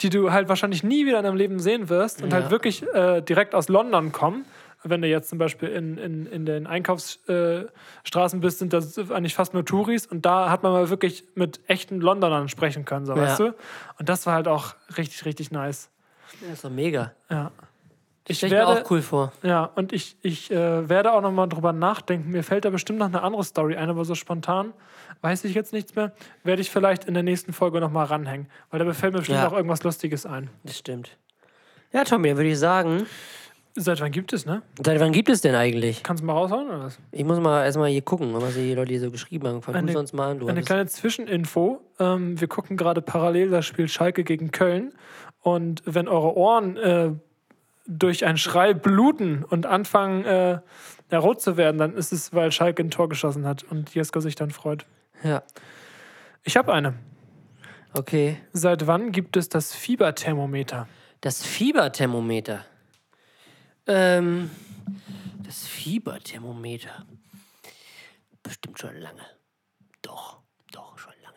[0.00, 2.40] die du halt wahrscheinlich nie wieder in deinem Leben sehen wirst und Ja.
[2.40, 4.44] halt wirklich äh, direkt aus London kommen.
[4.82, 9.34] Wenn du jetzt zum Beispiel in, in, in den Einkaufsstraßen äh, bist, sind das eigentlich
[9.34, 13.14] fast nur Touris und da hat man mal wirklich mit echten Londonern sprechen können, so
[13.14, 13.22] Ja.
[13.22, 13.54] weißt du?
[13.98, 15.90] Und das war halt auch richtig, richtig nice.
[16.40, 17.12] Das ist doch mega.
[17.30, 17.50] Ja.
[18.28, 19.32] Ich Stell ich mir werde, auch cool vor.
[19.42, 22.30] ja, und ich, ich äh, werde auch nochmal drüber nachdenken.
[22.30, 24.72] Mir fällt da bestimmt noch eine andere Story ein, aber so spontan
[25.22, 26.12] weiß ich jetzt nichts mehr.
[26.44, 29.48] Werde ich vielleicht in der nächsten Folge nochmal ranhängen, weil da fällt mir bestimmt Ja.
[29.48, 30.48] auch irgendwas Lustiges ein.
[30.64, 31.16] Das stimmt.
[31.92, 33.06] Ja, Tommy, dann würde ich sagen,
[33.76, 34.62] Seit wann gibt es, ne?
[34.84, 36.02] seit wann gibt es denn eigentlich?
[36.02, 36.98] Kannst du mal raushauen oder was?
[37.12, 39.62] Ich muss mal erstmal hier gucken, was die Leute hier so geschrieben haben.
[39.62, 40.40] Fang Eine- sonst mal an.
[40.40, 41.80] Du Eine kleine Zwischeninfo.
[42.00, 44.92] Ähm, wir gucken gerade parallel das Spiel Schalke gegen Köln.
[45.40, 47.12] Und wenn eure Ohren äh,
[47.86, 50.60] durch einen Schrei bluten und anfangen, äh,
[51.10, 54.20] ja, rot zu werden, dann ist es, weil Schalke ein Tor geschossen hat und Jesko
[54.20, 54.86] sich dann freut.
[55.22, 55.42] Ja,
[56.44, 56.94] Ich habe eine.
[57.92, 58.40] okay.
[58.52, 60.88] Seit wann gibt es das Fieberthermometer?
[61.20, 62.64] Das Fieberthermometer.
[63.86, 64.50] Ähm,
[65.44, 67.04] das Fieberthermometer.
[68.42, 69.22] Bestimmt schon lange.
[70.00, 70.38] Doch,
[70.72, 71.36] doch, schon lange.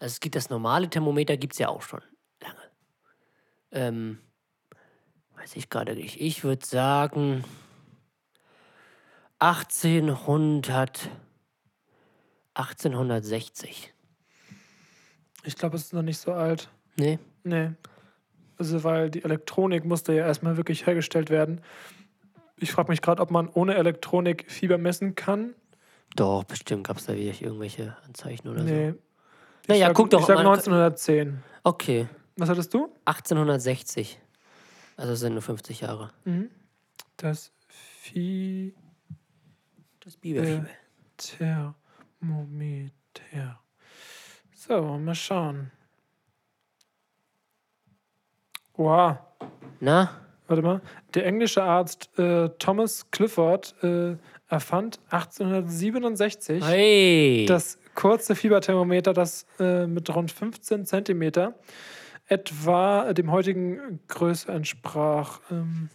[0.00, 2.00] Also es gibt das normale Thermometer, gibt es ja auch schon
[2.40, 2.62] lange.
[3.72, 4.18] Ähm,
[5.42, 6.20] Weiß ich gerade nicht.
[6.20, 7.42] Ich würde sagen
[9.40, 11.10] 1800.
[12.54, 13.92] 1860.
[15.44, 16.68] Ich glaube, es ist noch nicht so alt.
[16.96, 17.18] Nee.
[17.42, 17.70] Nee.
[18.58, 21.60] Also, weil die Elektronik musste ja erstmal wirklich hergestellt werden.
[22.58, 25.54] Ich frage mich gerade, ob man ohne Elektronik Fieber messen kann.
[26.14, 28.90] Doch, bestimmt gab es da wieder irgendwelche Anzeichen oder Nee.
[28.90, 28.98] so.
[29.66, 30.46] Naja, sag, guck doch Ich sag mal.
[30.46, 31.42] 1910.
[31.64, 32.88] Okay, Was hattest du?
[33.06, 34.20] 1860.
[34.96, 36.10] Also es sind nur 50 Jahre.
[37.16, 37.52] Das
[38.00, 38.78] Fieberthermometer.
[40.00, 40.66] Das Biberfieber.
[44.54, 45.70] So, mal schauen.
[48.76, 49.18] Wow.
[49.80, 50.10] Na?
[50.46, 50.80] Warte mal.
[51.14, 54.16] Der englische Arzt äh, Thomas Clifford äh,
[54.48, 57.46] erfand 1867 Hey!
[57.48, 61.54] das kurze Fieberthermometer, das äh, mit rund 15 Zentimeter
[62.32, 65.40] etwa dem heutigen Größe entsprach.
[65.50, 65.90] Ähm,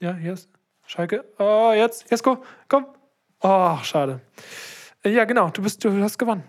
[0.00, 0.48] ja, hier ist
[0.86, 1.24] Schalke.
[1.38, 2.86] Oh, jetzt, Jesko, komm.
[3.40, 4.20] Oh, schade.
[5.04, 6.44] Äh, ja, genau, du, bist, du hast gewonnen.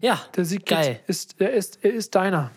[0.00, 1.00] ja, Der Sieg Geil.
[1.06, 2.50] ist, er ist, er ist deiner.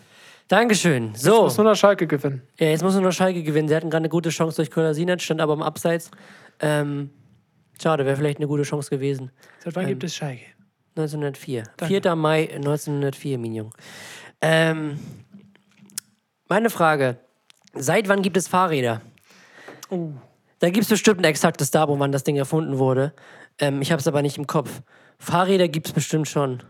[0.48, 1.14] Dankeschön.
[1.14, 2.42] So, musst nur noch Schalke gewinnen.
[2.58, 3.66] ja, jetzt muss nur noch Schalke gewinnen.
[3.68, 6.10] Sie hatten gerade eine gute Chance durch Kolasinac, stand aber im Abseits.
[6.60, 7.10] Ähm,
[7.82, 9.32] schade, wäre vielleicht eine gute Chance gewesen.
[9.64, 10.44] Seit wann gibt es Schalke?
[10.96, 11.64] 1904.
[11.82, 12.14] 4.
[12.14, 13.70] Mai 1904, Minion.
[14.40, 14.98] Ähm,
[16.48, 17.18] meine Frage:
[17.74, 19.00] Seit wann gibt es Fahrräder?
[19.90, 20.10] Oh.
[20.58, 23.12] Da gibt es bestimmt ein exaktes Datum, wann das Ding erfunden wurde.
[23.58, 24.80] Ähm, ich habe es aber nicht im Kopf.
[25.18, 26.62] Fahrräder gibt es bestimmt schon.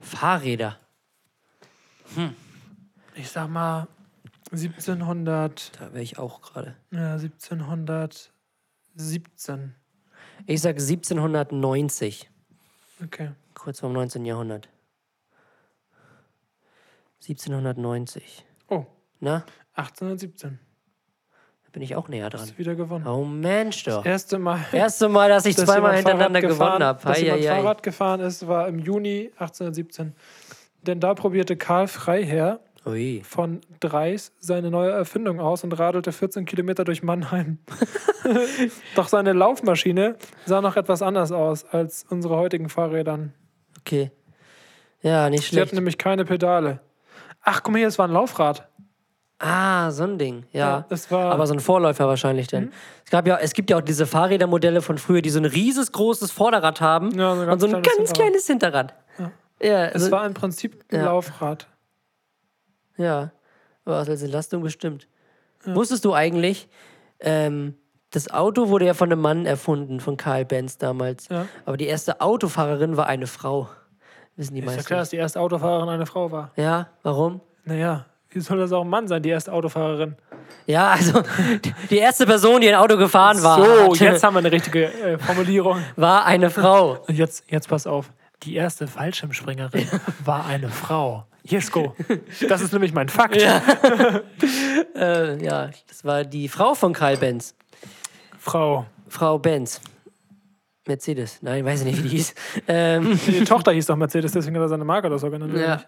[0.00, 0.78] Fahrräder.
[3.14, 3.86] Ich sag mal
[4.50, 6.74] 1700, Da wäre ich auch gerade.
[6.90, 9.74] ja, 1717.
[10.46, 12.28] Ich sag 1790.
[13.04, 13.30] Okay.
[13.54, 14.24] Kurz vorm 19.
[14.24, 14.68] Jahrhundert.
[17.22, 18.44] 1790.
[18.68, 18.84] Oh,
[19.20, 19.44] Na,
[19.74, 20.58] 1817.
[21.64, 22.40] da bin ich auch näher dran.
[22.40, 23.06] Hast du wieder gewonnen.
[23.06, 24.04] Oh Mensch, doch.
[24.04, 24.60] Erste Mal.
[24.72, 27.02] Erste Mal, dass ich dass zweimal hintereinander Fahrrad gewonnen gefahren- habe.
[27.04, 27.44] Dass jemand.
[27.44, 30.14] Fahrrad gefahren ist, war im Juni 1817.
[30.82, 33.20] Denn da probierte Karl Freiherr Ui.
[33.22, 37.58] von Dreis seine neue Erfindung aus und radelte 14 Kilometer durch Mannheim.
[38.94, 40.16] Doch seine Laufmaschine
[40.46, 43.34] sah noch etwas anders aus als unsere heutigen Fahrrädern.
[43.80, 44.10] Okay.
[45.02, 45.66] Ja, nicht Sie schlecht.
[45.68, 46.80] hatten nämlich keine Pedale.
[47.42, 48.68] Ach, guck mal hier, es war ein Laufrad.
[49.38, 50.44] Ah, so ein Ding.
[50.52, 50.84] Ja.
[51.08, 51.32] War.
[51.32, 52.64] Aber so ein Vorläufer wahrscheinlich denn.
[52.64, 52.72] Mhm.
[53.06, 55.92] Es, gab ja, es gibt ja auch diese Fahrrädermodelle von früher, die so ein rieses
[55.92, 58.94] großes Vorderrad haben Ja, so und so ein ganz ganz kleines kleines Hinterrad.
[59.62, 61.04] Ja, es also, war im Prinzip ein Ja.
[61.06, 61.66] Laufrad.
[62.96, 63.30] ja.
[63.86, 65.08] Aber als Entlastung bestimmt.
[65.64, 66.68] Wusstest du eigentlich,
[67.18, 67.74] ähm,
[68.10, 71.28] das Auto wurde ja von einem Mann erfunden, von Karl Benz damals.
[71.28, 71.46] Ja.
[71.64, 73.68] Aber die erste Autofahrerin war eine Frau.
[74.40, 74.86] Wissen die Ist ja meisten.
[74.86, 76.50] klar, dass die erste Autofahrerin eine Frau war.
[76.56, 77.40] Ja, warum?
[77.64, 80.16] Naja, wie soll das auch ein Mann sein, die erste Autofahrerin?
[80.66, 81.22] Ja, also
[81.90, 84.86] die- erste Person, die ein Auto gefahren war, So, hatte- jetzt haben wir eine richtige
[84.86, 85.82] äh, Formulierung.
[85.96, 86.98] war eine Frau.
[87.06, 88.10] Und jetzt, jetzt pass auf.
[88.42, 89.86] Die erste Fallschirmspringerin
[90.24, 91.26] war eine Frau.
[91.42, 91.94] Jesko.
[92.48, 93.36] Das ist nämlich mein Fakt.
[93.36, 93.60] Äh,
[95.44, 97.54] ja, das war die Frau von Karl Benz.
[98.38, 98.86] Frau.
[99.08, 99.80] Frau Benz.
[100.90, 101.38] Mercedes.
[101.42, 102.34] Nein, weiß ich nicht, wie die hieß.
[102.68, 105.56] Ähm, Die Tochter hieß doch Mercedes, deswegen hat er seine Marke oder so genannt.
[105.56, 105.82] ja.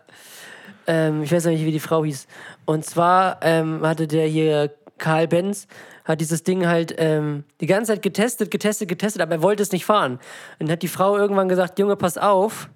[0.86, 2.26] ähm, ich weiß noch nicht, wie die Frau hieß.
[2.64, 5.66] Und zwar ähm, hatte der hier Karl Benz
[6.04, 9.72] hat dieses Ding halt ähm, die ganze Zeit getestet, getestet, getestet, aber er wollte es
[9.72, 10.14] nicht fahren.
[10.14, 10.20] Und
[10.66, 12.68] dann hat die Frau irgendwann gesagt, Junge, pass auf,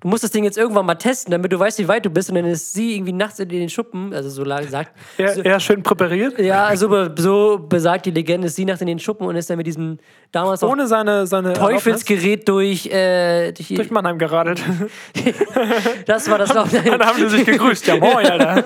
[0.00, 2.28] du musst das Ding jetzt irgendwann mal testen, damit du weißt, wie weit du bist.
[2.30, 5.60] Und dann ist sie irgendwie nachts in den Schuppen, also so lang sagt, Er, er
[5.60, 6.38] schön präpariert.
[6.38, 9.56] ja, so, so besagt die Legende, ist sie nachts in den Schuppen und ist dann
[9.56, 9.98] mit diesem
[10.32, 14.62] damals Ohne seine, seine Teufelsgerät durch, äh, durch, durch Mannheim geradelt.
[16.06, 16.68] das war das noch.
[16.70, 17.86] Dann haben sie sich gegrüßt.
[17.86, 18.64] Ja, moin, Alter.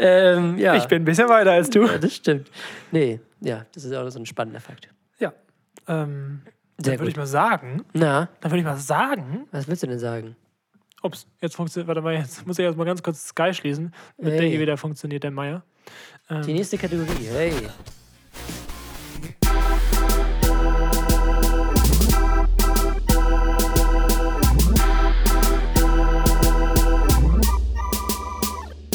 [0.00, 0.76] ähm, ja.
[0.76, 1.84] Ich bin ein bisschen weiter als du.
[1.86, 2.50] Ja, das stimmt.
[2.90, 4.88] Nee, ja, das ist auch so ein spannender Fakt.
[5.18, 5.32] Ja.
[5.88, 6.42] Ähm,
[6.78, 9.86] Sehr dann würde ich mal sagen, Na, dann würde ich mal sagen, was willst du
[9.86, 10.36] denn sagen?
[11.02, 14.32] Ups, jetzt funktioniert, warte mal, jetzt muss ich erst mal ganz kurz Sky schließen, mit
[14.32, 14.50] der Hey.
[14.50, 15.62] hier wieder funktioniert, der Meier.
[16.46, 17.52] Die nächste Kategorie, hey.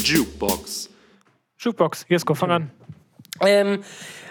[0.02, 0.88] Jukebox.
[1.58, 2.70] Jukebox, Jesko, fang an.
[3.40, 3.82] Ähm,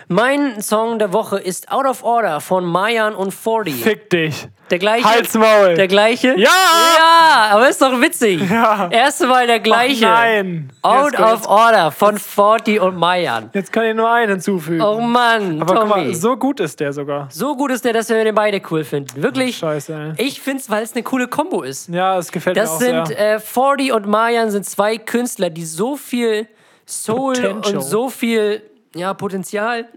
[0.07, 3.75] mein Song der Woche ist Out of Order von Mayan und 40.
[3.75, 4.47] Fick dich.
[4.69, 5.05] Der gleiche.
[5.05, 5.75] Halt's Maul.
[5.75, 6.35] Der gleiche?
[6.37, 6.49] Ja!
[6.97, 8.41] Ja, aber ist doch witzig.
[8.49, 8.89] Ja.
[8.91, 10.05] Erste Mal der gleiche.
[10.07, 10.69] Ach nein.
[10.81, 13.49] Out Jesko, of jetzt, Order von 40 und Mayan.
[13.53, 14.81] jetzt kann ich nur einen hinzufügen.
[14.81, 16.05] Oh Mann, Aber guck Tommy.
[16.07, 17.27] mal, so gut ist der sogar.
[17.31, 19.21] So gut ist der, dass wir den beide cool finden.
[19.23, 19.57] Wirklich.
[19.57, 20.25] Scheiße, ey.
[20.27, 21.87] Ich find's, weil es eine coole Kombo ist.
[21.89, 23.35] Ja, es gefällt mir Das auch sind, sehr.
[23.35, 26.47] äh, 40 und Mayan sind zwei Künstler, die so viel
[26.85, 27.75] Soul Potential.
[27.77, 28.61] und so viel
[28.95, 29.87] ja, Potenzial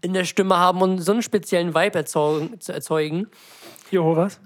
[0.00, 3.28] in der Stimme haben und so einen speziellen Vibe zu erzeugen.
[3.94, 4.40] Jehovas.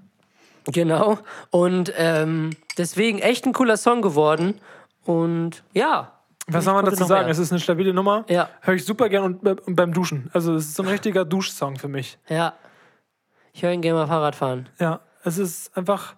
[0.66, 1.18] Genau.
[1.51, 4.61] Und ähm, deswegen echt ein cooler Song geworden.
[5.05, 6.12] Und ja.
[6.46, 7.24] Was soll man dazu sagen?
[7.24, 7.30] mehr.
[7.30, 8.24] Es ist eine stabile Nummer.
[8.28, 8.49] Ja.
[8.61, 10.30] Höre ich super gern und, und beim Duschen.
[10.32, 12.18] Also es ist so ein richtiger Duschsong für mich.
[12.28, 12.55] Ja.
[13.53, 14.68] Ich höre ihn gerne mal Fahrrad fahren.
[14.78, 16.14] Ja, es ist einfach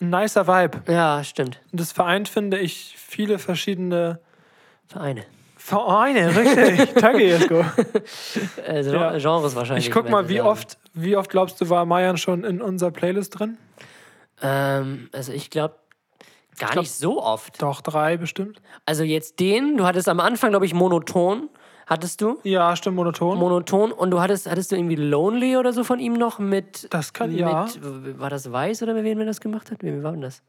[0.00, 0.92] ein nicer Vibe.
[0.92, 1.60] Ja, stimmt.
[1.72, 4.20] Und das vereint, finde ich, viele verschiedene
[4.86, 5.24] Vereine.
[5.68, 6.94] Vereine, richtig.
[6.94, 7.64] Danke, Jesko.
[8.66, 9.18] Also Ja.
[9.18, 9.86] Genres wahrscheinlich.
[9.86, 10.48] Ich guck mal, wir wie sagen.
[10.48, 13.58] oft, wie oft glaubst du, war Mayan schon in unserer Playlist drin?
[14.42, 15.74] Ähm, also ich glaube
[16.58, 17.60] gar glaub- nicht so oft.
[17.62, 18.60] Doch, drei bestimmt.
[18.86, 21.48] Also jetzt den, du hattest am Anfang, glaube ich, monoton.
[21.86, 22.38] Hattest du?
[22.42, 23.38] Ja, stimmt, monoton.
[23.38, 26.86] Monoton und du hattest, hattest du irgendwie Lonely oder so von ihm noch mit.
[26.92, 27.66] Das kann- mit, ja.
[28.18, 29.82] War das Weiß oder mit wem er das gemacht hat?
[29.82, 30.42] Wie war denn das?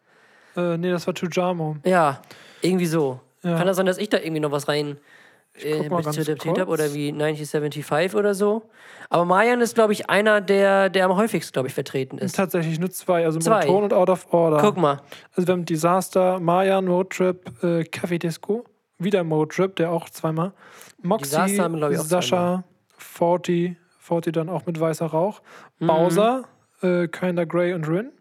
[0.57, 1.77] äh, nee, das war Tujamo.
[1.85, 2.21] Ja,
[2.61, 3.21] irgendwie so.
[3.43, 3.57] Ja.
[3.57, 4.97] Kann das sein, dass ich da irgendwie noch was rein
[5.63, 8.63] äh, interpretiert habe oder wie 1975 oder so?
[9.09, 12.35] Aber Mayan ist, glaube ich, einer, der, der am häufigsten, glaube ich, vertreten ist.
[12.35, 13.65] Tatsächlich nur zwei, also Zwei.
[13.65, 14.57] monoton und out of order.
[14.57, 15.01] Guck mal.
[15.35, 18.65] Also wir haben Disaster, Mayan, Roadtrip, äh, Café Disco,
[18.97, 20.53] wieder Motrip, der auch zweimal.
[21.01, 22.63] Moxie, Disaster haben ich, auch Sascha,
[22.97, 25.41] 40, 40 dann auch mit weißer Rauch.
[25.79, 25.87] Mhm.
[25.87, 26.43] Bowser,
[26.81, 28.11] äh, Kinder Grey und Rin.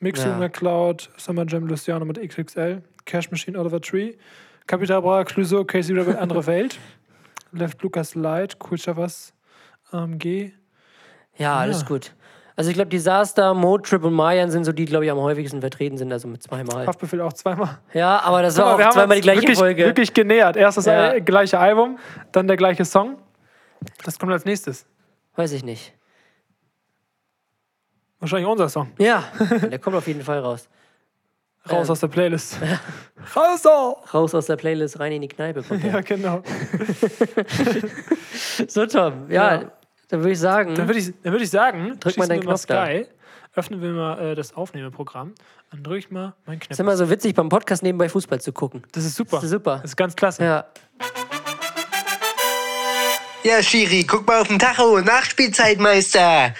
[0.00, 0.36] Mixu Ja.
[0.38, 4.14] McCloud, Summer Jam Luciano mit XXL, Cash Machine Oliver Tree,
[4.66, 6.78] Capital Bra, Clouseau, Casey Rebel, Andere Welt,
[7.52, 9.32] Left Lucas Light, Cool Chavas,
[9.90, 10.52] AMG.
[11.36, 11.86] Ja, alles Ja.
[11.88, 12.14] gut.
[12.54, 15.96] Also ich glaube, Disaster, Motrip und Mayan sind so die, glaube ich, am häufigsten vertreten
[15.96, 16.86] sind, also mit zweimal.
[16.88, 17.78] Haftbefehl auch zweimal.
[17.94, 19.84] Ja, aber das war wir auch zweimal die gleiche wirklich, Folge.
[19.84, 20.56] Wirklich genähert.
[20.56, 21.18] Erst das Ja.
[21.20, 21.98] gleiche Album,
[22.32, 23.16] dann der gleiche Song.
[24.04, 24.86] Das kommt als nächstes.
[25.36, 25.94] Weiß ich nicht.
[28.18, 28.90] Wahrscheinlich unser Song.
[28.98, 29.22] Ja,
[29.70, 30.68] der kommt auf jeden Fall raus.
[31.70, 31.92] Raus Ähm.
[31.92, 32.56] aus der Playlist.
[33.36, 33.94] Raus da!
[34.14, 35.62] Raus aus der Playlist, rein in die Kneipe.
[35.62, 35.92] Kommt der.
[35.92, 36.42] Ja, genau.
[38.68, 39.30] So, Tom.
[39.30, 39.72] Ja, Ja.
[40.08, 40.74] dann würde ich sagen.
[40.74, 42.86] Dann würde ich, dann würd ich sagen, Drück mal deinen Knopf da.
[42.86, 43.06] Sky,
[43.54, 45.34] öffnen wir mal äh, das Aufnahmeprogramm,
[45.70, 46.78] dann drücke ich mal meinen ist Knopf.
[46.80, 48.82] immer so witzig, beim Podcast nebenbei Fußball zu gucken.
[48.92, 49.36] Das ist super.
[49.36, 49.76] Das ist super.
[49.82, 50.44] Das ist ganz klasse.
[50.44, 50.64] Ja.
[53.44, 55.00] Ja, Schiri, guck mal auf den Tacho.
[55.00, 56.52] Nachspielzeit, Meister.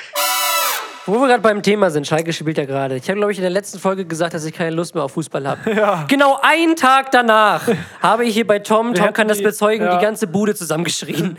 [1.08, 2.96] Wo wir gerade beim Thema sind, Schalke spielt ja gerade.
[2.96, 5.12] Ich habe, glaube ich, in der letzten Folge gesagt, dass ich keine Lust mehr auf
[5.12, 5.58] Fußball habe.
[5.78, 6.04] Ja.
[6.06, 7.62] Genau einen Tag danach
[8.02, 9.96] habe ich hier bei Tom, Tom kann das die- bezeugen, ja.
[9.96, 11.38] die ganze Bude zusammengeschrien.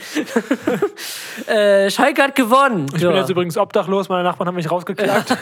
[1.47, 2.87] äh, Schalke hat gewonnen.
[2.95, 5.37] Ich bin jetzt übrigens obdachlos, meine Nachbarn haben mich rausgeklagt.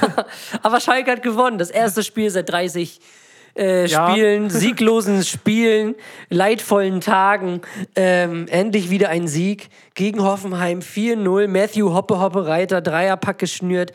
[0.61, 1.57] Aber Schalke hat gewonnen.
[1.57, 2.99] Das erste Spiel seit 30
[3.58, 4.12] äh, Ja.
[4.12, 5.95] Spielen, sieglosen Spielen,
[6.30, 7.62] leidvollen Tagen.
[7.95, 11.47] Ähm, endlich wieder ein Sieg gegen Hoffenheim 4-0.
[11.47, 13.91] Matthew Hoppe Hoppe Reiter, Dreierpack geschnürt.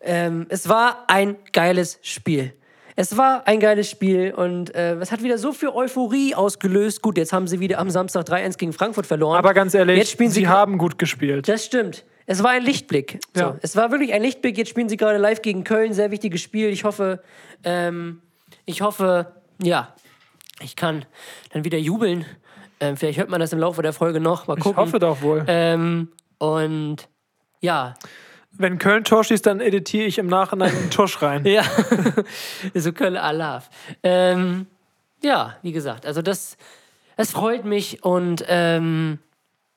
[0.00, 2.52] Ähm, es war ein geiles Spiel.
[2.98, 7.02] Es war ein geiles Spiel und äh, es hat wieder so viel Euphorie ausgelöst.
[7.02, 9.36] Gut, jetzt haben sie wieder am Samstag 3-1 gegen Frankfurt verloren.
[9.36, 11.46] Aber ganz ehrlich, jetzt spielen sie, sie haben gut gespielt.
[11.46, 12.04] das stimmt.
[12.24, 13.20] Es war ein Lichtblick.
[13.34, 13.40] So.
[13.42, 13.58] Ja.
[13.62, 14.58] Es war wirklich ein Lichtblick.
[14.58, 15.92] Jetzt spielen sie gerade live gegen Köln.
[15.92, 16.70] Sehr wichtiges Spiel.
[16.70, 17.22] Ich hoffe,
[17.62, 18.20] ähm,
[18.66, 19.94] ich hoffe, ja,
[20.60, 21.04] ich kann
[21.52, 22.26] dann wieder jubeln.
[22.80, 24.46] Ähm, vielleicht hört man das im Laufe der Folge noch.
[24.46, 24.76] Mal Ich gucken.
[24.76, 25.44] hoffe doch wohl.
[25.46, 26.08] Ähm,
[26.38, 27.08] und
[27.60, 27.94] ja,
[28.52, 31.44] Wenn Köln Tor schießt, dann editiere ich im Nachhinein einen Tusch rein.
[31.46, 31.62] ja,
[32.74, 33.70] so Köln Alaf.
[34.02, 34.66] Ähm,
[35.22, 36.56] ja, wie gesagt, also das,
[37.16, 39.18] das freut mich und ähm,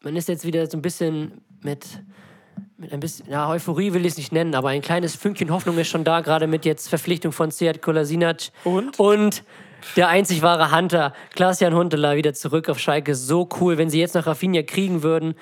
[0.01, 1.85] man ist jetzt wieder so ein bisschen mit,
[2.79, 5.77] mit ein bisschen, ja, Euphorie will ich es nicht nennen, aber ein kleines Fünkchen Hoffnung
[5.77, 8.97] ist schon da, gerade mit jetzt Verpflichtung von Seat Kolasinac Und?
[8.99, 9.43] und
[9.95, 13.15] der einzig wahre Hunter, Klaas-Jan Huntelaar, wieder zurück auf Schalke.
[13.15, 15.35] So cool, wenn sie jetzt noch Rafinha kriegen würden,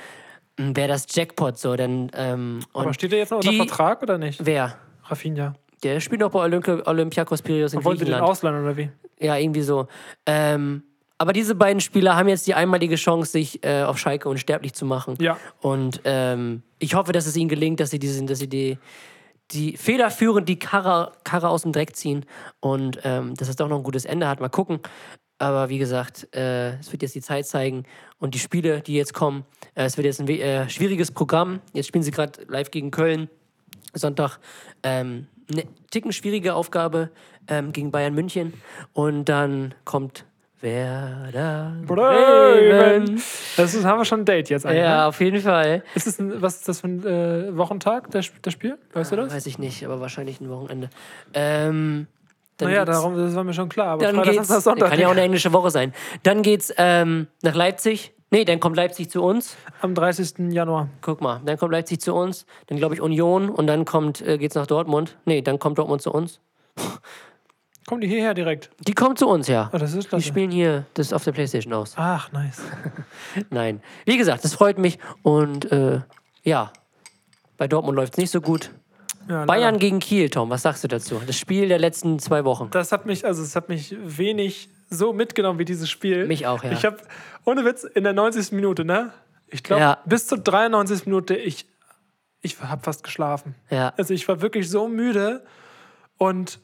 [0.57, 1.75] wäre das Jackpot so.
[1.75, 4.43] Denn, ähm, Aber steht er jetzt noch unter die- Vertrag oder nicht?
[4.43, 4.75] Wer?
[5.05, 5.53] Rafinha.
[5.83, 8.29] Der spielt noch bei Olympi Olympiakos Piraeus in Wollte den Griechenland.
[8.31, 8.89] ausleihen oder wie?
[9.19, 9.87] Ja, irgendwie so.
[10.25, 10.83] Ähm,
[11.17, 14.85] aber diese beiden Spieler haben jetzt die einmalige Chance, sich äh, auf Schalke unsterblich zu
[14.85, 15.15] machen.
[15.19, 15.37] Ja.
[15.61, 18.77] Und ähm, ich hoffe, dass es ihnen gelingt, dass sie diesen, dass sie die,
[19.51, 22.25] die federführend die Karre, Karre aus dem Dreck ziehen
[22.59, 24.39] und ähm, dass es doch noch ein gutes Ende hat.
[24.39, 24.79] Mal gucken.
[25.39, 27.83] Aber wie gesagt, äh, es wird jetzt die Zeit zeigen
[28.17, 29.45] und die Spiele, die jetzt kommen,
[29.75, 31.61] äh, es wird jetzt ein äh, schwieriges Programm.
[31.73, 33.29] Jetzt spielen sie gerade live gegen Köln.
[33.93, 34.39] Sonntag
[34.83, 37.09] ähm, eine Ticken schwierige Aufgabe
[37.47, 38.53] ähm, gegen Bayern München.
[38.93, 40.25] Und dann kommt
[40.61, 43.21] Werder Bremen.
[43.57, 44.79] Das ist, haben wir schon ein Date jetzt eigentlich.
[44.81, 45.05] Ja, Ne?
[45.05, 45.83] auf jeden Fall.
[45.95, 48.77] Ist das ein, was ist das für ein äh, Wochentag, das, das Spiel?
[48.93, 49.33] Weißt du das?
[49.33, 50.89] Weiß ich nicht, aber wahrscheinlich ein Wochenende.
[51.33, 52.07] Ähm,
[52.59, 53.89] Naja, darum, das war mir schon klar.
[53.89, 54.89] Aber dann Freitag, geht's, Samstag, Sonntag.
[54.89, 55.93] kann ja auch eine englische Woche sein.
[56.23, 58.13] Dann geht's ähm, nach Leipzig.
[58.29, 59.55] Nee, dann kommt Leipzig zu uns.
[59.81, 60.51] Am 30.
[60.51, 60.89] Januar.
[61.01, 62.45] Guck mal, dann kommt Leipzig zu uns.
[62.65, 65.15] Dann glaube ich Union und dann kommt, äh, geht's nach Dortmund.
[65.25, 66.41] Nee, dann kommt Dortmund zu uns.
[67.87, 68.69] Kommen die hierher direkt?
[68.85, 69.69] Die kommen zu uns, ja.
[69.71, 71.93] Oh, das ist Die spielen hier das auf der Playstation aus.
[71.95, 72.61] Ach, nice.
[73.49, 73.81] Nein.
[74.03, 74.99] Wie gesagt, das freut mich.
[75.23, 76.01] Und äh,
[76.43, 76.73] ja,
[77.57, 78.71] bei Dortmund läuft es nicht so gut.
[79.29, 79.77] Ja, Bayern leider.
[79.77, 81.21] gegen Kiel, Tom, was sagst du dazu?
[81.25, 82.69] Das Spiel der letzten zwei Wochen.
[82.71, 86.27] Das hat mich, also es hat mich wenig so mitgenommen wie dieses Spiel.
[86.27, 86.71] Mich auch, ja.
[86.73, 86.97] Ich habe,
[87.45, 88.51] ohne Witz, in der 90.
[88.51, 89.13] Minute, ne?
[89.47, 89.97] Ich glaube, Ja.
[90.05, 91.05] bis zur 93.
[91.05, 91.65] Minute, ich,
[92.41, 93.55] ich habe fast geschlafen.
[93.69, 93.93] Ja.
[93.95, 95.45] Also ich war wirklich so müde
[96.17, 96.59] und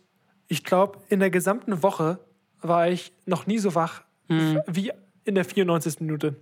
[0.47, 2.19] ich glaube, in der gesamten Woche
[2.61, 4.61] war ich noch nie so wach Mhm.
[4.67, 4.91] wie
[5.25, 5.99] in der 94.
[6.01, 6.35] Minute.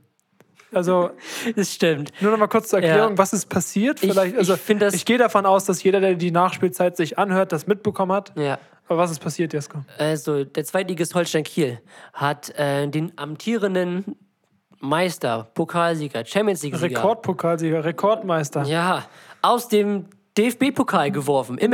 [0.71, 1.11] Also
[1.55, 2.11] Das stimmt.
[2.21, 3.17] nur noch mal kurz zur Erklärung, Ja.
[3.17, 4.01] was ist passiert.
[4.03, 7.17] Ich- Vielleicht, ich also das- ich gehe davon aus, dass jeder, der die Nachspielzeit sich
[7.17, 8.31] anhört, das mitbekommen hat.
[8.37, 8.59] Ja.
[8.87, 9.79] Aber was ist passiert, Jesko?
[9.97, 11.79] Also, der Zweitligist Holstein Kiel
[12.13, 14.15] hat äh, den amtierenden
[14.79, 16.97] Meister, Pokalsieger, Champions League-Sieger.
[16.97, 18.63] Rekordpokalsieger, Rekordmeister.
[18.63, 19.05] Ja,
[19.41, 20.05] aus dem
[20.37, 21.71] DFB-Pokal geworfen, im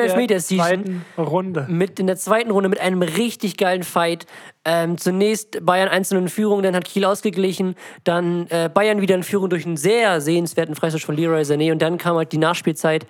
[0.57, 1.65] zweiten Runde.
[1.69, 4.25] Mit in der zweiten Runde mit einem richtig geilen Fight.
[4.65, 9.23] Ähm, zunächst Bayern einzeln in Führung, dann hat Kiel ausgeglichen, dann äh, Bayern wieder in
[9.23, 13.05] Führung durch einen sehr sehenswerten Freistoß von Leroy Sané und dann kam halt die Nachspielzeit.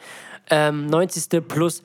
[0.49, 1.47] Ähm, 90.
[1.47, 1.81] plus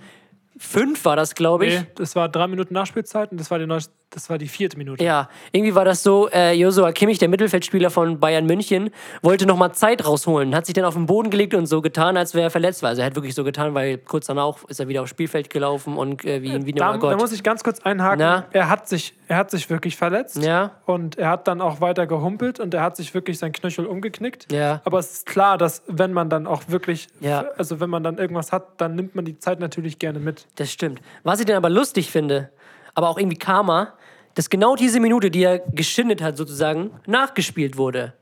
[0.59, 1.81] 5 war das, glaube ich.
[1.81, 4.77] Nee, das war drei Minuten Nachspielzeit und das war die, neues- das war die vierte
[4.77, 5.03] Minute.
[5.03, 8.91] Ja, irgendwie war das so, äh, Josua Kimmich, der Mittelfeldspieler von Bayern München,
[9.23, 12.35] wollte nochmal Zeit rausholen, hat sich dann auf den Boden gelegt und so getan, als
[12.35, 12.91] wäre er verletzt war.
[12.91, 15.97] Also er hat wirklich so getan, weil kurz danach ist er wieder aufs Spielfeld gelaufen
[15.97, 18.19] und äh, wie ein wie Da, ein da muss ich ganz kurz einhaken.
[18.21, 18.45] Na?
[18.53, 20.43] Er hat, sich, er hat sich wirklich verletzt.
[20.43, 20.73] Ja.
[20.85, 24.53] Und er hat dann auch weiter gehumpelt und er hat sich wirklich sein Knöchel umgeknickt.
[24.53, 24.81] Ja.
[24.85, 27.47] Aber es ist klar, dass wenn man dann auch wirklich, Ja.
[27.57, 30.47] also wenn man dann irgendwas hat, dann nimmt man die Zeit natürlich gerne mit.
[30.57, 31.01] Das stimmt.
[31.23, 32.51] Was ich dann aber lustig finde,
[32.95, 33.95] aber auch irgendwie Karma,
[34.35, 38.15] dass genau diese Minute, die er geschindet hat, sozusagen, nachgespielt wurde.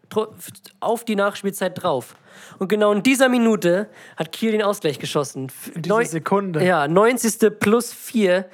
[0.80, 2.16] Auf die Nachspielzeit drauf.
[2.58, 5.52] Und genau in dieser Minute hat Kiel den Ausgleich geschossen.
[5.74, 6.64] In dieser Sekunde.
[6.64, 7.58] Ja, 90.
[7.60, 8.46] plus 4.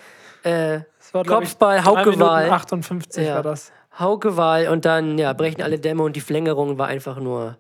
[0.43, 2.51] Äh, Das war, Kopfball, drei Hauke Minuten Wahl.
[2.51, 3.37] 58 Ja.
[3.37, 3.73] war das.
[3.99, 7.57] Hauke Wahl und dann ja, brechen alle Dämme und die Verlängerung war einfach nur.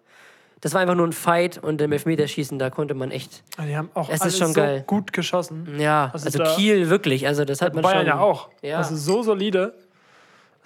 [0.60, 3.42] Das war einfach nur ein Fight und im Elfmeterschießen, da konnte man echt.
[3.66, 4.84] Die haben auch Es ist schon so geil.
[4.86, 5.78] gut geschossen.
[5.78, 7.26] Ja, Also also, Kiel wirklich.
[7.26, 8.06] Also das hat man Bayern schon.
[8.08, 8.48] ja auch.
[8.62, 8.78] Ja.
[8.78, 9.74] Also so solide.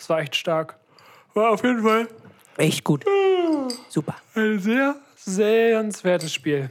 [0.01, 0.79] Das war echt stark.
[1.35, 2.09] War auf jeden Fall
[2.57, 3.05] Echt gut.
[3.91, 4.17] Super.
[4.35, 6.71] ein sehr sehenswertes Spiel.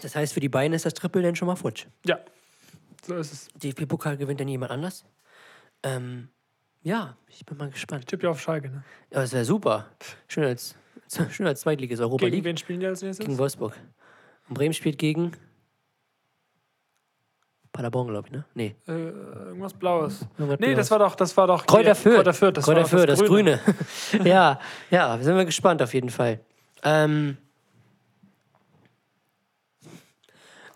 [0.00, 1.84] Das heißt, für die Beine ist das Triple dann schon mal futsch.
[2.06, 2.18] Ja,
[3.06, 3.48] so ist es.
[3.62, 5.04] DFB-Pokal gewinnt dann jemand anders.
[5.82, 6.30] Ähm,
[6.82, 8.06] ja, ich bin mal gespannt.
[8.06, 8.82] Tipp ja auf Schalke, ne?
[9.10, 9.90] Ja, das wäre super.
[10.26, 10.74] Schön als,
[11.30, 13.26] schön als Zweitliges Europa Gegen League wen spielen die als nächstes?
[13.26, 13.76] gegen Wolfsburg.
[14.48, 15.32] Und Bremen spielt gegen
[17.72, 18.44] Paderborn, glaube ich, ne?
[18.54, 18.74] Nee.
[18.86, 20.20] Äh, irgendwas Blaues.
[20.36, 20.76] Irgendwas Nee, Blaues.
[20.76, 21.64] das war doch, das war doch.
[21.66, 22.16] Kräuter Fürth.
[22.16, 23.60] Kräuter Fürth, das Kräuter Fürth, das Grüne.
[24.24, 24.60] ja,
[24.90, 26.40] ja, sind wir gespannt auf jeden Fall.
[26.82, 27.38] Ähm,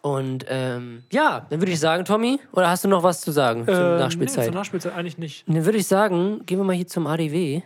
[0.02, 3.64] und ähm, ja, dann würde ich sagen, Tommy, oder hast du noch was zu sagen
[3.64, 4.38] zur Äh, Nachspielzeit?
[4.38, 5.48] Nee, zur Nachspielzeit eigentlich nicht.
[5.48, 7.62] dann würde ich sagen, gehen wir mal hier zum ADW.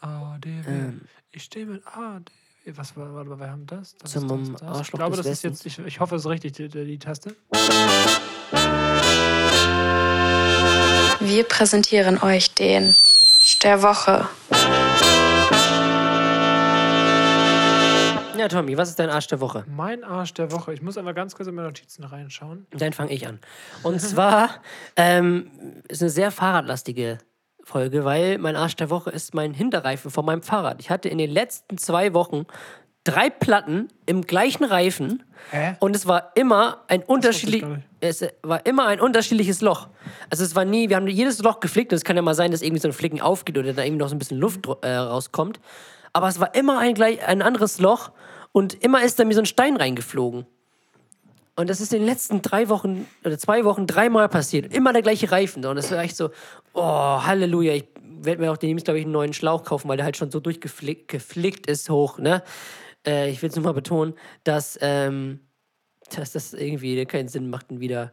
[0.00, 0.50] ADW.
[0.68, 1.00] Ähm.
[1.32, 2.30] ich stehe mit ADW.
[2.76, 3.94] Was war, warte mal, wir haben das?
[3.96, 4.80] das, Zum das, das.
[4.82, 7.34] Ich glaube, das ist jetzt, ich, ich hoffe, es ist richtig, die, die Taste.
[11.20, 12.94] Wir präsentieren euch den
[13.62, 14.28] der Woche.
[18.36, 19.64] Ja, Tommy, was ist dein Arsch der Woche?
[19.68, 20.74] Mein Arsch der Woche.
[20.74, 22.66] Ich muss einmal ganz kurz in meine Notizen reinschauen.
[22.72, 23.38] Dann fange ich an.
[23.82, 24.60] Und zwar
[24.96, 25.50] ähm,
[25.88, 27.18] ist eine sehr fahrradlastige
[27.62, 30.80] Folge, weil mein Arsch der Woche ist mein Hinterreifen von meinem Fahrrad.
[30.80, 32.44] Ich hatte in den letzten zwei Wochen
[33.04, 35.76] drei Platten im gleichen Reifen Hä?
[35.78, 37.62] und es war immer ein unterschiedlich,
[38.00, 39.88] es war immer ein unterschiedliches Loch.
[40.30, 42.50] Also es war nie, wir haben jedes Loch geflickt und es kann ja mal sein,
[42.50, 44.94] dass irgendwie so ein Flicken aufgeht oder da irgendwie noch so ein bisschen Luft äh,
[44.94, 45.60] rauskommt.
[46.12, 48.10] Aber es war immer ein, gleich, ein anderes Loch
[48.52, 50.46] und immer ist da mir so ein Stein reingeflogen.
[51.56, 54.74] Und das ist in den letzten drei Wochen oder zwei Wochen dreimal passiert.
[54.74, 55.64] Immer der gleiche Reifen.
[55.64, 56.30] Und das war echt so,
[56.72, 57.74] oh, Halleluja.
[57.74, 57.84] Ich
[58.22, 60.40] werde mir auch demnächst, glaube ich, einen neuen Schlauch kaufen, weil der halt schon so
[60.40, 62.18] durchgeflickt geflickt ist hoch.
[62.18, 62.42] Ne?
[63.06, 65.40] Äh, ich will es nur mal betonen, dass, ähm,
[66.14, 68.12] dass das irgendwie keinen Sinn macht, wieder,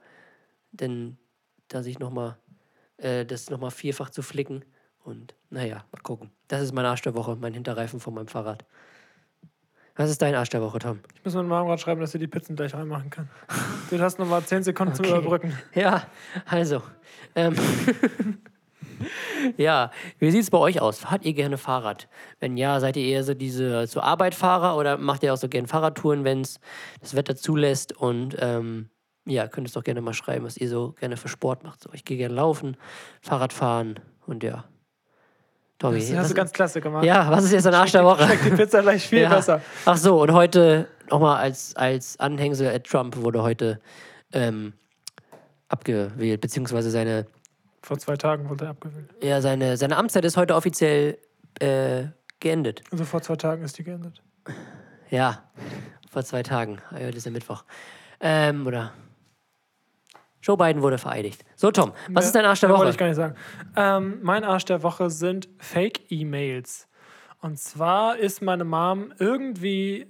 [0.71, 1.17] denn
[1.67, 2.37] da sich nochmal,
[2.97, 4.65] äh, das nochmal vierfach zu flicken.
[5.03, 6.31] Und naja, mal gucken.
[6.47, 8.65] Das ist mein Arsch der Woche, mein Hinterreifen von meinem Fahrrad.
[9.95, 10.99] Was ist dein Arsch der Woche, Tom?
[11.15, 13.29] Ich muss meinem Mama gerade schreiben, dass sie die Pizzen gleich reinmachen kann.
[13.89, 15.57] Du hast noch mal 10 Sekunden zum Überbrücken.
[15.75, 16.07] Ja,
[16.45, 16.81] also.
[17.35, 17.55] Ähm,
[19.57, 20.99] ja, wie sieht es bei euch aus?
[20.99, 22.07] Fahrt ihr gerne Fahrrad?
[22.39, 25.47] Wenn ja, seid ihr eher so diese zur Arbeit Fahrer oder macht ihr auch so
[25.49, 26.59] gerne Fahrradtouren, wenn es
[26.99, 27.95] das Wetter zulässt?
[27.97, 28.89] Und ähm,
[29.25, 31.81] ja, könnt es doch gerne mal schreiben, was ihr so gerne für Sport macht.
[31.83, 32.77] So, ich gehe gerne laufen,
[33.21, 34.65] Fahrrad fahren und ja.
[35.79, 37.03] Tommy, Das hast du ganz klasse gemacht.
[37.05, 38.23] ja, was ist jetzt ein Arsch der Woche?
[38.25, 39.29] Schmeckt die Pizza gleich viel Ja.
[39.29, 39.61] besser.
[39.85, 43.79] Ach so, und heute nochmal als, als Anhängsel, äh, Trump wurde heute
[44.31, 44.73] ähm,
[45.69, 47.25] abgewählt, beziehungsweise seine
[47.81, 49.09] Vor zwei Tagen wurde er abgewählt.
[49.21, 51.17] Ja, seine, seine Amtszeit ist heute offiziell
[51.59, 52.05] äh,
[52.39, 52.83] geendet.
[52.91, 54.21] Also vor zwei Tagen ist die geendet.
[55.09, 55.43] Ja,
[56.09, 56.79] vor zwei Tagen.
[56.91, 57.63] Ah, Heute ist ja Mittwoch.
[58.19, 58.93] Ähm, oder.
[60.43, 61.43] Joe Biden wurde vereidigt.
[61.55, 62.79] So, Tom, was ist dein Arsch der Woche?
[62.79, 63.35] Wollte ich gar nicht sagen.
[63.75, 66.87] Ähm, mein Arsch der Woche sind Fake-E-Mails.
[67.41, 70.07] Und zwar ist meine Mom irgendwie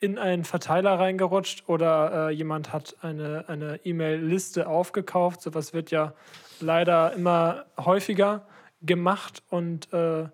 [0.00, 5.42] in einen Verteiler reingerutscht oder äh, jemand hat eine eine E-Mail-Liste aufgekauft.
[5.42, 6.12] Sowas wird ja
[6.60, 8.46] leider immer häufiger
[8.80, 10.28] gemacht und äh,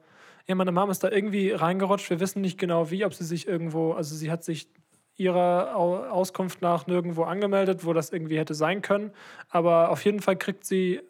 [0.46, 2.08] ja, meine Mom ist da irgendwie reingerutscht.
[2.08, 4.68] Wir wissen nicht genau wie, ob sie sich irgendwo, also sie hat sich
[5.16, 9.10] ihrer Au- Auskunft nach nirgendwo angemeldet, wo das irgendwie hätte sein können.
[9.50, 11.02] Aber auf jeden Fall kriegt sie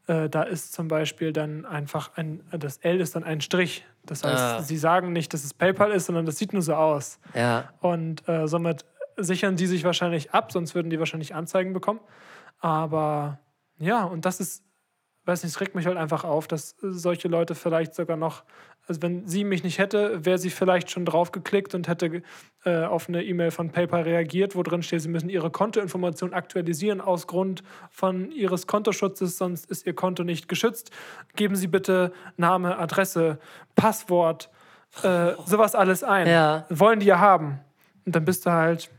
[0.07, 3.85] äh, da ist zum Beispiel dann einfach ein, das L ist dann ein Strich.
[4.05, 4.63] Das heißt, Ah.
[4.63, 7.19] sie sagen nicht, dass es PayPal ist, sondern das sieht nur so aus.
[7.35, 8.85] Ja, Und äh, somit
[9.17, 12.01] sichern die sich wahrscheinlich ab, sonst würden die wahrscheinlich Anzeigen bekommen.
[12.61, 13.39] Aber
[13.79, 14.65] ja, und das ist,
[15.25, 18.45] weiß nicht, es regt mich halt einfach auf, dass solche Leute vielleicht sogar noch,
[18.87, 22.23] also wenn sie mich nicht hätte, wäre sie vielleicht schon drauf geklickt und hätte
[22.65, 27.01] äh, auf eine E-Mail von PayPal reagiert, wo drin steht, sie müssen ihre Kontoinformationen aktualisieren
[27.01, 30.91] aus Grund von ihres Kontoschutzes, sonst ist ihr Konto nicht geschützt.
[31.37, 33.39] Geben Sie bitte Name, Adresse,
[33.77, 34.51] Passwort,
[35.03, 36.27] äh, sowas alles ein.
[36.27, 36.65] Ja.
[36.71, 37.61] Wollen die ja haben.
[38.07, 38.91] Und dann bist du halt,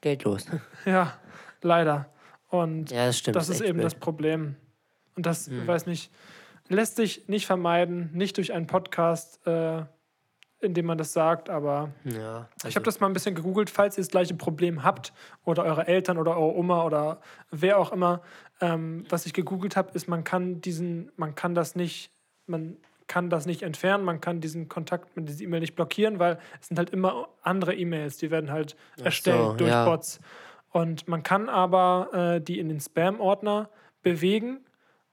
[0.00, 0.46] geldlos.
[0.84, 1.14] ja,
[1.62, 2.06] leider.
[2.48, 3.36] Und Ja, das stimmt.
[3.36, 3.84] das ist eben blöd.
[3.84, 4.56] das Problem.
[5.16, 5.66] Und das, Mhm.
[5.66, 6.10] weiß nicht,
[6.68, 9.82] lässt sich nicht vermeiden, nicht durch einen Podcast, äh,
[10.60, 13.96] in dem man das sagt, aber Ja, ich habe das mal ein bisschen gegoogelt, falls
[13.96, 15.12] ihr das gleiche Problem habt
[15.44, 17.20] oder eure Eltern oder eure Oma oder
[17.50, 18.22] wer auch immer.
[18.60, 22.10] Ähm, was ich gegoogelt habe, ist, man kann diesen, man kann das nicht,
[22.46, 22.76] man
[23.06, 26.68] kann das nicht entfernen, man kann diesen Kontakt mit dieser E-Mail nicht blockieren, weil es
[26.68, 29.84] sind halt immer andere E-Mails, die werden halt erstellt durch ja.
[29.84, 30.18] Bots.
[30.70, 33.68] Und man kann aber äh, die in den Spam-Ordner
[34.02, 34.60] bewegen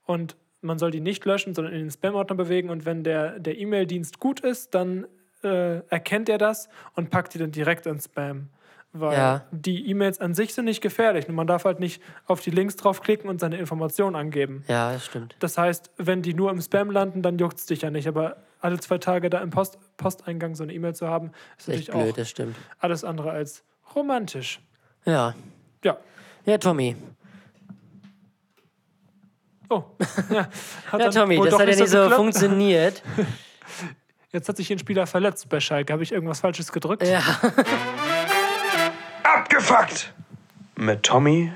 [0.04, 2.70] und man soll die nicht löschen, sondern in den Spam-Ordner bewegen.
[2.70, 5.06] Und wenn der, der E-Mail-Dienst gut ist, dann
[5.42, 8.48] äh, erkennt er das und packt die dann direkt in Spam.
[8.92, 9.44] Weil Ja.
[9.50, 11.28] die E-Mails an sich sind nicht gefährlich.
[11.28, 14.64] Nur man darf halt nicht auf die Links draufklicken und seine Informationen angeben.
[14.68, 15.36] Ja, das stimmt.
[15.38, 18.08] Das heißt, wenn die nur im Spam landen, dann juckt es dich ja nicht.
[18.08, 21.88] Aber alle zwei Tage da im Post Posteingang so eine E-Mail zu haben, ist Echt
[21.88, 22.56] natürlich blöd, auch das stimmt.
[22.78, 24.60] alles andere als romantisch.
[25.06, 25.34] Ja.
[25.84, 25.96] Ja.
[26.44, 26.96] Ja, Tommy.
[29.68, 29.82] Oh.
[30.30, 30.48] Ja,
[30.92, 32.14] Ja, dann Tommy, das hat ja nicht so geklappt.
[32.16, 33.02] funktioniert.
[34.32, 35.92] Jetzt hat sich ein Spieler verletzt bei Schalke.
[35.92, 37.02] Habe ich irgendwas Falsches gedrückt?
[37.06, 37.22] Ja.
[39.22, 40.12] Abgefuckt!
[40.76, 41.52] Mit Tommy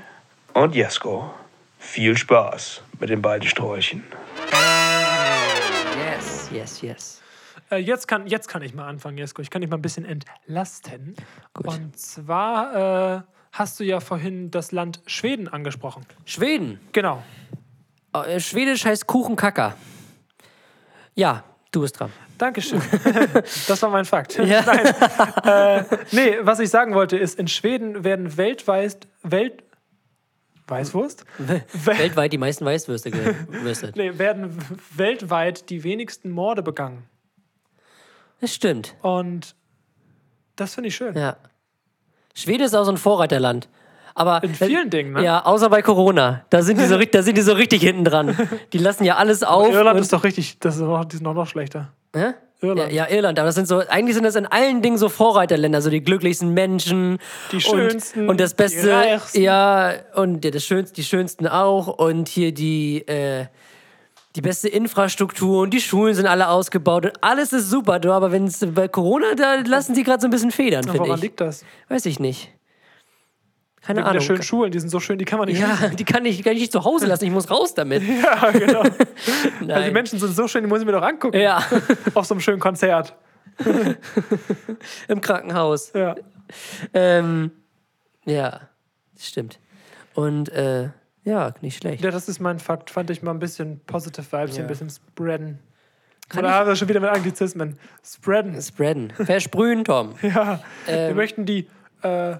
[0.53, 1.31] und Jesko.
[1.77, 4.03] Viel Spaß mit den beiden Sträuchen.
[5.97, 7.21] Yes, yes, yes.
[7.69, 9.41] Äh, jetzt, kann, jetzt kann ich mal anfangen, Jesko.
[9.41, 11.15] Ich kann dich mal ein bisschen entlasten.
[11.53, 13.21] Und zwar äh,
[13.51, 16.05] hast du ja vorhin das Land Schweden angesprochen.
[16.25, 16.79] Schweden.
[16.91, 17.23] Genau.
[18.13, 19.75] Äh, Schwedisch heißt Kuchenkacker.
[21.15, 22.11] Ja, du bist dran.
[22.37, 22.81] Dankeschön.
[23.67, 24.37] das war mein Fakt.
[24.37, 24.61] Ja.
[24.65, 24.85] Nein.
[25.43, 29.07] Äh, nee, was ich sagen wollte, ist, in Schweden werden weltweit.
[29.23, 29.63] Welt,
[30.67, 31.25] Weißwurst?
[31.37, 33.95] Wel- Weltweit die meisten Weißwürste gewürstet.
[33.95, 34.57] Nee, werden
[34.95, 37.03] weltweit die wenigsten Morde begangen.
[38.39, 38.95] Das stimmt.
[39.01, 39.55] Und
[40.55, 41.15] das finde ich schön.
[41.15, 41.37] Ja.
[42.33, 43.67] Schweden ist auch so ein Vorreiterland.
[44.13, 45.23] Aber In vielen Dingen, ne?
[45.23, 46.43] Ja, außer bei Corona.
[46.49, 48.35] Da sind die so, da sind die so richtig hinten dran.
[48.73, 49.69] Die lassen ja alles auf.
[49.73, 51.89] Irland und- ist doch richtig, das ist noch, die sind noch, noch schlechter.
[52.15, 52.33] Hä?
[52.63, 52.91] Irland.
[52.91, 55.81] Ja, ja, Irland, aber das sind so, eigentlich sind das in allen Dingen so Vorreiterländer,
[55.81, 57.17] so die glücklichsten Menschen.
[57.51, 58.87] Die schönsten, Und, und das Beste,
[59.33, 61.87] ja, und ja, das schönste, die schönsten auch.
[61.87, 63.45] Und hier die, äh,
[64.35, 67.99] die beste Infrastruktur und die Schulen sind alle ausgebaut und alles ist super.
[67.99, 70.99] du, Aber wenn es bei Corona, da lassen die gerade so ein bisschen federn, finde
[70.99, 71.21] woran ich.
[71.23, 71.65] liegt das?
[71.89, 72.49] Weiß ich nicht.
[73.81, 74.21] Keine Wegen der Ahnung.
[74.23, 75.95] schönen Schulen, die sind so schön, die kann man nicht ja, schließen.
[75.95, 78.03] die kann ich, kann ich nicht zu Hause lassen, ich muss raus damit.
[78.07, 78.83] Ja, genau.
[79.67, 79.91] Also die.
[79.91, 81.37] Menschen sind so schön, die muss ich mir doch angucken.
[81.39, 81.63] Ja,
[82.13, 83.15] Auf so einem schönen Konzert.
[85.07, 85.91] im Krankenhaus.
[85.93, 86.15] Ja.
[86.93, 87.51] Ähm,
[88.25, 88.61] ja,
[89.15, 89.59] das stimmt.
[90.13, 90.89] Und äh,
[91.23, 92.03] ja, nicht schlecht.
[92.03, 92.89] ja, das ist mein Fakt.
[92.89, 94.63] Fand ich mal ein bisschen positive Vibes, Ja.
[94.63, 95.59] ein bisschen spreaden.
[96.29, 97.77] Kann Oder haben wir schon wieder mit Anglizismen?
[98.05, 98.61] Spreaden.
[98.61, 99.11] Spreaden.
[99.11, 100.15] Versprühen, Tom.
[100.21, 100.61] Ja.
[100.85, 101.67] Wir Ähm, möchten die
[102.03, 102.37] äh,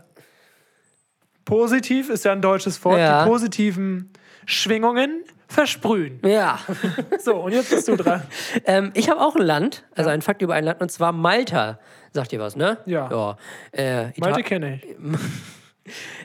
[1.45, 3.23] positiv, ist ja ein deutsches Wort, Ja.
[3.23, 4.11] die positiven
[4.45, 6.19] Schwingungen versprühen.
[6.25, 6.59] Ja.
[7.19, 8.23] So, und jetzt bist du dran.
[8.65, 11.77] ähm, ich habe auch ein Land, also ein Fakt über ein Land, und zwar Malta.
[12.13, 12.77] Sagt ihr was, ne?
[12.85, 13.09] Ja.
[13.11, 13.37] ja.
[13.71, 14.95] Äh, Ita Malte kenne ich.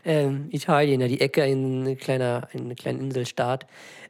[0.04, 3.66] Ähm, Italien, ja, die Ecke, ein kleiner, eine kleine Inselstaat.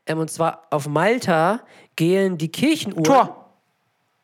[0.06, 1.60] Ähm, und zwar auf Malta
[1.96, 3.04] gehen die Kirchenuhren.
[3.04, 3.42] Tor!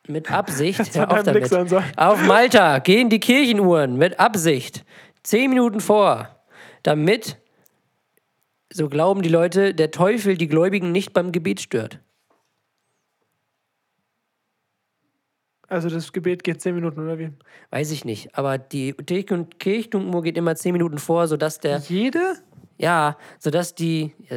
[0.08, 0.80] Mit Absicht.
[0.94, 1.52] Hör auf damit.
[1.96, 4.84] Auf Malta gehen die Kirchenuhren mit Absicht.
[5.22, 6.28] Zehn Minuten vor.
[6.82, 7.38] Damit,
[8.72, 12.00] so glauben die Leute, der Teufel die Gläubigen nicht beim Gebet stört.
[15.72, 17.30] Also das Gebet geht zehn Minuten, oder wie?
[17.70, 18.36] Weiß ich nicht.
[18.36, 21.78] Aber die Kirchenuhr geht immer zehn Minuten vor, sodass der.
[21.78, 22.34] Jede?
[22.76, 24.12] Ja, sodass die.
[24.28, 24.36] ja,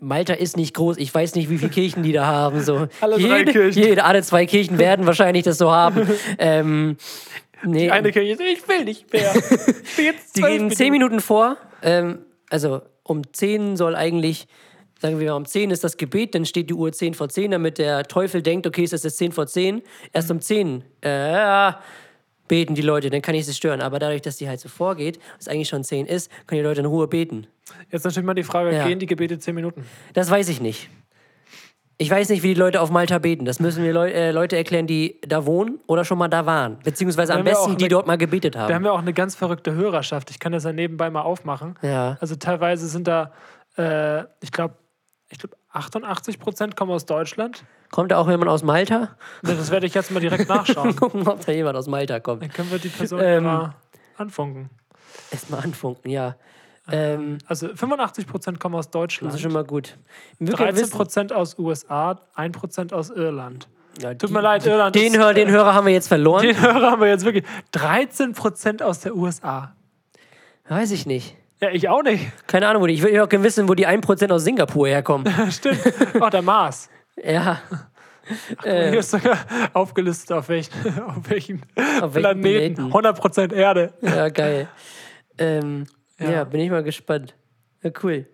[0.00, 0.96] Malta ist nicht groß.
[0.96, 2.62] Ich weiß nicht, wie viele Kirchen die da haben.
[2.62, 2.88] So.
[3.02, 3.82] Alle jede, drei Kirchen.
[3.82, 6.08] Jede, alle zwei Kirchen werden wahrscheinlich das so haben.
[6.38, 6.96] ähm,
[7.62, 9.30] nee, Eine Kirche, ich will nicht mehr.
[9.34, 11.58] Ich will jetzt die gehen zehn Minuten vor.
[11.82, 14.48] Ähm, also um 10 soll eigentlich,
[15.00, 17.50] sagen wir mal, um 10 ist das Gebet, dann steht die Uhr 10 vor 10,
[17.50, 19.82] damit der Teufel denkt, okay, es ist jetzt 10 vor 10.
[20.12, 21.72] Erst um 10 äh,
[22.48, 23.80] beten die Leute, dann kann ich sie stören.
[23.80, 26.80] Aber dadurch, dass die halt so vorgeht, es eigentlich schon 10 ist, können die Leute
[26.80, 27.46] in Ruhe beten.
[27.90, 28.86] Jetzt natürlich mal die Frage, Ja.
[28.86, 29.84] gehen die Gebete zehn Minuten?
[30.12, 30.90] Das weiß ich nicht.
[31.96, 33.44] Ich weiß nicht, wie die Leute auf Malta beten.
[33.44, 36.78] Das müssen mir Leu äh, Leute erklären, die da wohnen oder schon mal da waren.
[36.82, 38.74] Beziehungsweise am besten, auch die eine- dort mal gebetet Wir haben.
[38.74, 40.28] haben ja auch eine ganz verrückte Hörerschaft.
[40.30, 41.76] Ich kann das ja nebenbei mal aufmachen.
[41.82, 42.16] Ja.
[42.20, 43.32] Also teilweise sind da,
[43.78, 44.74] äh, ich glaube,
[45.34, 47.64] ich glaub 88 Prozent kommen aus Deutschland.
[47.90, 49.10] Kommt da auch jemand aus Malta?
[49.42, 50.94] Das werde ich jetzt mal direkt nachschauen.
[50.96, 52.42] Gucken, ob da jemand aus Malta kommt.
[52.42, 53.44] Dann können wir die Person Ähm.
[53.44, 53.74] mal
[54.16, 54.70] anfunken.
[55.30, 56.36] Erstmal anfunken, ja.
[56.90, 59.34] Ähm, Also 85 Prozent kommen aus das Deutschland.
[59.34, 59.96] ist schon mal gut.
[60.38, 63.68] Wirklich 13 wissen- Prozent aus USA, 1 Prozent aus Irland.
[64.00, 64.94] Ja, Tut die- mir leid, Irland.
[64.94, 66.42] Den, ist- Hör, den Hörer haben wir jetzt verloren.
[66.42, 67.44] Den Hörer haben wir jetzt wirklich.
[67.72, 69.74] 13 Prozent aus der USA.
[70.68, 71.36] Weiß ich nicht.
[71.64, 72.30] Ja, ich auch nicht.
[72.46, 72.92] Keine Ahnung, wo die.
[72.94, 75.26] Ich will auch gerne wissen, wo die 1% aus Singapur herkommen.
[75.50, 75.80] Stimmt.
[76.20, 76.90] Oh, der Mars.
[77.22, 77.60] ja.
[78.62, 79.38] Hier ist sogar
[79.74, 80.72] aufgelistet, auf welchen,
[81.08, 81.62] auf welchen
[82.02, 82.74] Auf Planeten.
[82.90, 82.92] Planeten.
[82.92, 83.92] 100% Erde.
[84.02, 84.68] Ja, geil.
[85.38, 85.84] Ähm,
[86.18, 86.30] ja.
[86.30, 86.44] Ja.
[86.44, 87.34] bin ich mal gespannt.
[87.82, 88.26] Ja, cool.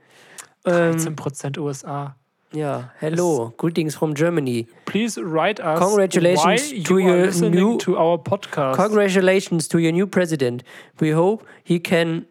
[0.64, 2.14] Ähm, 13% USA.
[2.52, 3.52] ja, hello.
[3.56, 4.66] Greetings from Germany.
[4.86, 8.76] Please write us Congratulations to you are your listening new- to our podcast.
[8.76, 10.62] Congratulations to your new president.
[11.00, 12.26] We hope he can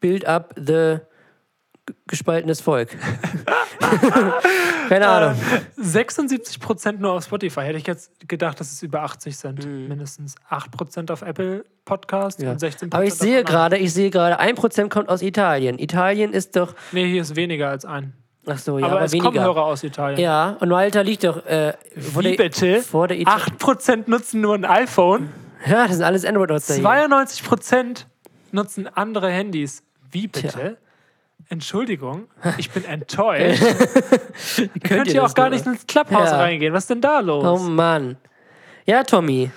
[0.00, 0.98] build up the
[2.06, 2.90] gespaltenes Volk.
[4.88, 5.34] Keine Ahnung.
[5.80, 7.62] 76% nur auf Spotify.
[7.62, 9.66] Hätte ich jetzt gedacht, dass es über 80 sind.
[9.88, 12.44] Mindestens 8% auf Apple Podcast Mhm.
[12.46, 12.50] Ja.
[12.52, 15.78] und 16% Aber ich sehe gerade, ich sehe gerade, 1% kommt aus Italien.
[15.78, 16.74] Italien ist doch.
[16.92, 18.12] Nee, hier ist weniger als ein.
[18.46, 19.42] Ach so, ja, aber, aber, es kommen weniger.
[19.44, 20.18] Hörer aus Italien.
[20.20, 21.44] Ja, und Malta liegt doch.
[21.46, 22.82] Äh, vor Wie der, bitte?
[22.82, 25.28] Vor der Ita 8% nutzen nur ein iPhone.
[25.66, 26.84] Ja, das sind alles Android-Nutzer hier.
[26.84, 28.06] 92%
[28.52, 29.82] nutzen andere Handys.
[30.10, 30.78] Wie bitte?
[31.48, 33.62] Entschuldigung, ich bin enttäuscht.
[34.58, 36.36] Ihr könnt ihr ja auch das gar nicht ins Clubhouse Ja.
[36.38, 36.72] reingehen.
[36.72, 37.62] Was ist denn da Oh los?
[37.62, 38.16] Mann.
[38.86, 39.50] Ja, Tommy.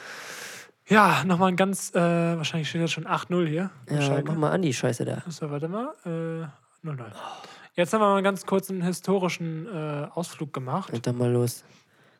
[0.87, 3.69] Ja, nochmal ein ganz, äh, wahrscheinlich steht jetzt schon 8-0 hier.
[3.89, 4.31] Ja, Schalke.
[4.31, 5.23] mach mal an die Scheiße da.
[5.27, 5.93] So, warte mal.
[6.05, 7.05] Äh, 0-0.
[7.75, 10.91] Jetzt haben wir mal einen ganz kurzen historischen äh, Ausflug gemacht.
[10.93, 11.63] Und dann mal los.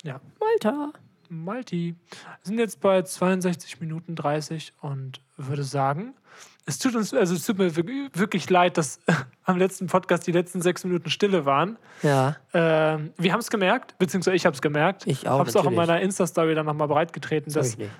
[0.02, 0.92] Ja, Malta.
[1.28, 1.94] Malti.
[2.10, 6.14] Wir sind jetzt bei 62 Minuten 30 und würde sagen,
[6.66, 9.00] es tut uns, also es tut mir wir- wirklich leid, dass
[9.44, 11.76] am letzten Podcast die letzten sechs Minuten Stille waren.
[12.02, 12.36] Ja.
[12.52, 15.06] Ähm, wir haben es gemerkt, beziehungsweise ich habe es gemerkt.
[15.06, 17.90] Ich auch, habe es auch in meiner Insta-Story dann nochmal breitgetreten, Sag dass, ich nicht.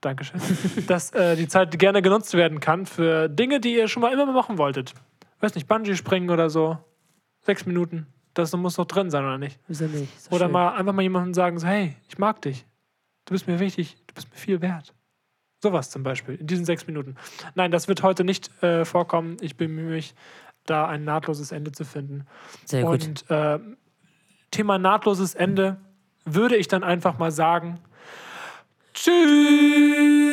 [0.00, 0.40] Dankeschön,
[0.86, 4.26] dass äh, die Zeit gerne genutzt werden kann für Dinge, die ihr schon mal immer
[4.26, 4.94] mal machen wolltet.
[5.40, 6.78] Weiß nicht, Bungee springen oder so.
[7.42, 8.06] Sechs Minuten.
[8.34, 9.58] Das muss doch drin sein, oder nicht?
[9.68, 10.12] Wieso nicht?
[10.26, 10.52] Doch Oder schön.
[10.52, 12.66] mal einfach mal jemandem sagen, so, hey, ich mag dich.
[13.26, 14.92] Du bist mir wichtig, du bist mir viel wert.
[15.64, 17.16] Sowas zum Beispiel, in diesen sechs Minuten.
[17.54, 19.38] Nein, das wird heute nicht äh, vorkommen.
[19.40, 20.14] Ich bemühe mich,
[20.66, 22.26] da ein nahtloses Ende zu finden.
[22.66, 23.06] Sehr gut.
[23.06, 23.58] Und äh,
[24.50, 25.78] Thema nahtloses Ende
[26.26, 27.80] würde ich dann einfach mal sagen.
[28.92, 30.23] Tschüss!